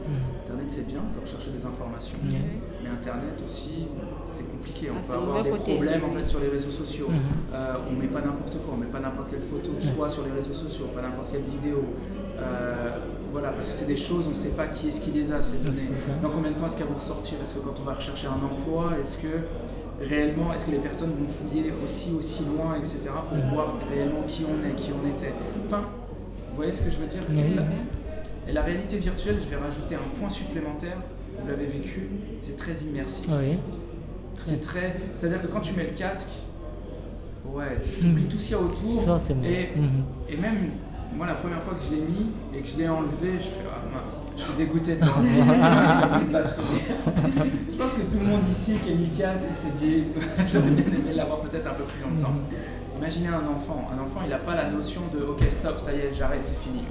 [0.51, 3.87] Internet c'est bien pour rechercher des informations, mais Internet aussi
[4.27, 4.89] c'est compliqué.
[4.91, 5.71] On Ah, peut avoir des côté.
[5.75, 7.07] problèmes en fait sur les réseaux sociaux.
[7.09, 7.19] Mhm.
[7.53, 10.23] Euh, on met pas n'importe quoi, on met pas n'importe quelle photo de soi sur
[10.25, 11.83] les réseaux sociaux, pas n'importe quelle vidéo.
[12.37, 12.97] Euh,
[13.31, 15.41] voilà, parce que c'est des choses, on ne sait pas qui est-ce qui les a
[15.41, 15.89] ces données.
[16.21, 17.37] Dans combien de temps est-ce qu'elles vont ressortir?
[17.41, 19.27] Est-ce que quand on va rechercher un emploi, est-ce que
[20.01, 22.99] réellement, est-ce que les personnes vont fouiller aussi aussi loin, etc.
[23.27, 23.49] pour Mhm.
[23.53, 25.33] voir réellement qui on est, qui on était?
[25.65, 25.81] Enfin,
[26.49, 27.21] vous voyez ce que je veux dire?
[28.47, 30.97] Et la- réalité virtuelle, je vais rajouter un point supplémentaire.
[31.39, 32.07] Vous l'avez vécu,
[32.39, 33.25] c'est très immersif.
[33.29, 33.57] Oui.
[34.41, 36.31] C'est très, c'est-à-dire que quand tu mets le casque,
[37.45, 39.03] ouais, tu oublies tout ce qu'il y a autour.
[39.05, 39.43] Forcément.
[39.43, 40.03] Et, Mhm.
[40.29, 40.71] et même
[41.15, 43.65] moi, la première fois que je l'ai mis et que je l'ai enlevé, je fais
[43.69, 45.01] ah mince, je suis dégoûté de
[47.69, 50.03] je pense que tout le monde ici qui a mis le casque s'est dit
[50.47, 52.31] j'aurais bien aimé l'avoir peut-être un peu plus longtemps.
[52.31, 52.97] Mhm.
[52.99, 55.97] Imaginez un enfant, un enfant il n'a pas la notion de ok stop, ça y
[55.97, 56.81] est, j'arrête, c'est fini.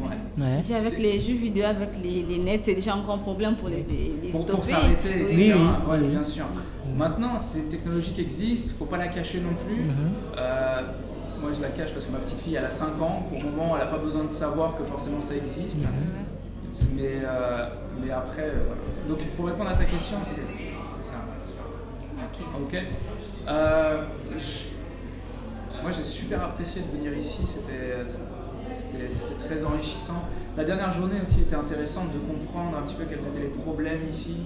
[0.00, 0.42] Ouais.
[0.44, 0.56] Ouais.
[0.58, 3.68] Déjà avec les jeux vidéo, avec les, les nets, c'est déjà un grand problème pour
[3.68, 3.82] les,
[4.22, 4.52] les pour, stopper.
[4.56, 5.54] pour s'arrêter, etc.
[5.56, 6.44] Oui, ouais, bien sûr.
[6.96, 9.82] Maintenant, c'est une technologie qui existe, faut pas la cacher non plus.
[9.82, 10.12] Mhm.
[10.38, 10.82] Euh,
[11.40, 13.24] moi, je la cache parce que ma petite fille, elle a 5 ans.
[13.28, 15.78] Pour le moment, elle n'a pas besoin de savoir que forcément ça existe.
[15.82, 15.88] Mhm.
[16.96, 17.66] Mais, euh,
[18.02, 18.80] mais après, euh, voilà.
[19.08, 20.40] Donc, pour répondre à ta question, c'est
[21.02, 21.16] ça.
[22.56, 22.74] Ok.
[23.48, 24.02] Euh,
[24.38, 27.42] je- moi, j'ai super apprécié de venir ici.
[27.46, 28.04] C'était
[29.10, 30.22] c'était- très enrichissant.
[30.56, 34.02] La dernière journée aussi était intéressante de comprendre un petit peu quels étaient les problèmes
[34.10, 34.36] ici,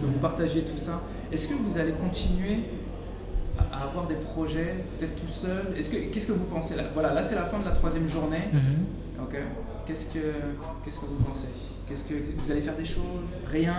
[0.00, 1.00] que vous partagiez tout ça.
[1.30, 2.60] Est-ce que vous allez continuer
[3.72, 5.74] à avoir des projets, peut-être tout seul?
[5.76, 6.84] Est-ce que Qu'est-ce que vous pensez là?
[6.94, 8.48] Voilà, là c'est la fin de la troisième journée.
[8.52, 9.22] Mhm.
[9.24, 9.36] Ok.
[9.86, 10.18] Qu'est-ce que
[10.84, 11.48] Qu'est-ce que vous pensez?
[11.88, 13.38] Qu'est-ce que vous allez faire des choses?
[13.50, 13.74] Rien?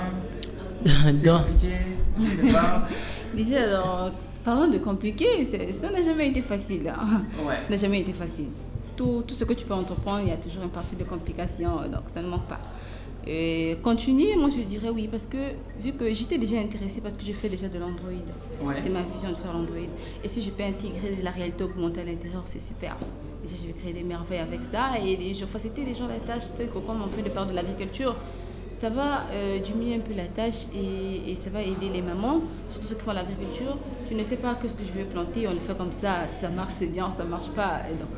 [0.86, 1.76] C'est compliqué?
[2.20, 2.88] Je sais pas.
[3.36, 4.12] Déjà, alors,
[4.44, 6.88] parlons de compliqué, ça n'a jamais été facile.
[6.90, 7.22] hein.
[7.48, 7.58] Ouais.
[7.66, 8.48] Ça n'a jamais été facile.
[9.00, 11.76] Tout, tout ce que tu peux entreprendre, il y a toujours une partie de complications,
[11.94, 12.60] donc ça ne manque pas.
[13.26, 15.38] Et continuer, moi je dirais oui, parce que
[15.80, 18.12] vu que j'étais déjà intéressée, parce que je fais déjà de l'Android,
[18.76, 19.88] c'est ma vision de faire l'Android.
[20.24, 22.98] Et si je peux intégrer la réalité augmentée à l'intérieur, c'est super.
[23.42, 24.92] Déjà, je vais créer des merveilles avec ça.
[25.02, 26.44] Et gens, faciliter les gens la tâche,
[26.74, 28.16] comme on fait de part de l'agriculture,
[28.78, 32.42] ça va euh, diminuer un peu la tâche et, et, ça va aider les mamans,
[32.70, 33.78] surtout ceux qui font l'agriculture.
[34.08, 36.26] Tu ne sais pas que ce que je vais planter, on le fait comme ça,
[36.28, 37.82] si ça marche c'est bien, ça marche pas.
[37.92, 38.10] Et donc,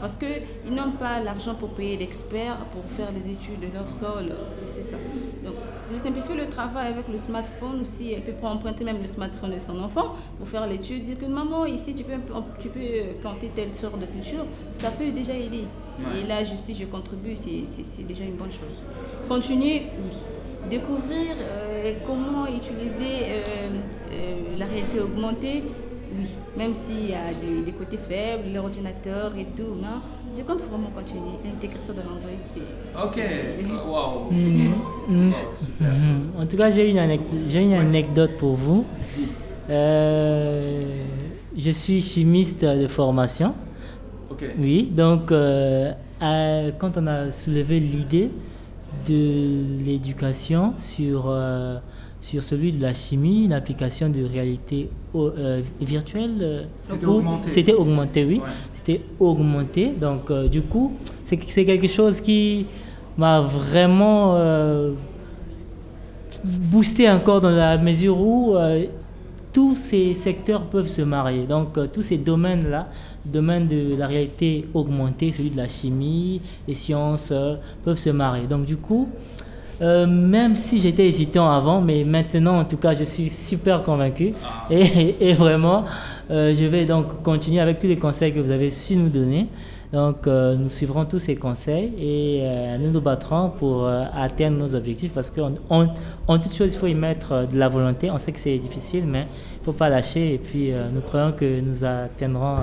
[0.00, 4.34] parce qu'ils n'ont pas l'argent pour payer l'expert pour faire les études de leur sol.
[4.66, 4.96] C'est ça.
[5.44, 5.54] Donc,
[5.92, 7.84] je simplifie le travail avec le smartphone.
[7.84, 11.26] Si elle peut emprunter même le smartphone de son enfant pour faire l'étude, dire que
[11.26, 12.12] maman, ici, tu peux,
[12.60, 12.80] tu peux
[13.20, 15.64] planter telle sorte de culture, ça peut déjà aider.
[16.18, 18.80] Et là, je, si je contribue, c'est déjà une bonne chose.
[19.28, 20.16] Continuer, oui
[20.70, 23.68] découvrir euh, comment utiliser euh,
[24.12, 25.64] euh, la réalité augmentée
[26.16, 27.32] oui, même s'il y a
[27.64, 30.00] des, côtés faibles, l'ordinateur et tout, non,
[30.36, 31.38] je compte vraiment continuer.
[31.44, 32.60] L'intégration de l'Android, c'est.
[32.96, 33.18] Ok,
[33.86, 34.30] wow.
[34.32, 35.32] Mm-hmm.
[35.80, 36.42] Mm-hmm.
[36.42, 38.84] En tout cas, j'ai une, une anecdote pour vous.
[39.68, 41.02] Euh,
[41.56, 43.54] je suis chimiste de formation.
[44.30, 44.44] Ok.
[44.58, 45.92] Oui, donc euh,
[46.78, 48.30] quand on a soulevé l'idée
[49.06, 51.24] de l'éducation sur.
[51.28, 51.78] Euh,
[52.22, 56.36] sur celui de la chimie, une application de réalité euh, virtuelle.
[56.40, 57.50] Euh, c'était augmenté.
[57.50, 58.40] C'était augmenté, oui.
[58.76, 59.88] C'était augmenté.
[59.88, 60.94] Donc, euh, du coup,
[61.26, 62.66] c'est quelque chose qui
[63.18, 64.38] m'a vraiment
[66.44, 68.54] boosté encore dans la mesure où
[69.52, 71.44] tous ces secteurs peuvent se marier.
[71.44, 72.88] Donc, tous ces domaines-là,
[73.24, 77.32] domaine de la réalité augmentée, celui de la chimie, les sciences,
[77.84, 78.46] peuvent se marier.
[78.46, 79.08] Donc, du coup,
[79.82, 84.32] euh, même si j'étais hésitant avant, mais maintenant, en tout cas, je suis super convaincu.
[84.44, 84.66] Ah.
[84.70, 85.84] Et, vraiment,
[86.30, 89.48] euh, je vais donc continuer avec tous les conseils que vous avez su nous donner.
[89.92, 92.42] Donc, euh, nous suivrons tous ces conseils et
[92.80, 96.94] nous nous battrons pour atteindre nos objectifs parce qu'en en, toute chose, il faut y
[96.94, 98.10] mettre de la volonté.
[98.10, 99.26] On sait que c'est difficile, mais
[99.56, 100.32] il ne faut pas lâcher.
[100.32, 102.56] Et puis, nous croyons que nous atteindrons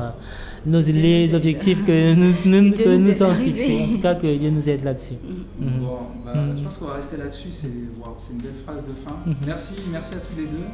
[0.65, 3.83] nos, les objectifs que nous, nous, que nous sommes fixés.
[3.83, 5.15] En tout cas, que Dieu nous aide là-dessus.
[5.59, 5.65] Mm.
[5.65, 5.79] Mm.
[5.79, 6.57] Bon, bah, mm.
[6.57, 7.49] Je pense qu'on va rester là-dessus.
[7.51, 9.11] C'est une belle phrase de fin.
[9.27, 9.45] Mm-hmm.
[9.45, 10.65] Merci, merci à tous les deux.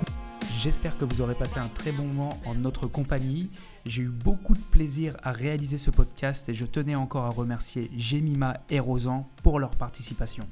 [0.57, 3.49] J'espère que vous aurez passé un très bon moment en notre compagnie.
[3.85, 7.89] J'ai eu beaucoup de plaisir à réaliser ce podcast et je tenais encore à remercier
[7.95, 10.47] Jemima et Rosan pour leur participation.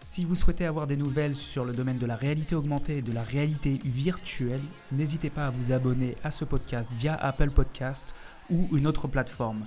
[0.00, 3.12] Si vous souhaitez avoir des nouvelles sur le domaine de la réalité augmentée et de
[3.12, 8.14] la réalité virtuelle, n'hésitez pas à vous abonner à ce podcast via Apple Podcast
[8.50, 9.66] ou une autre plateforme.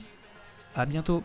[0.75, 1.23] À bientôt!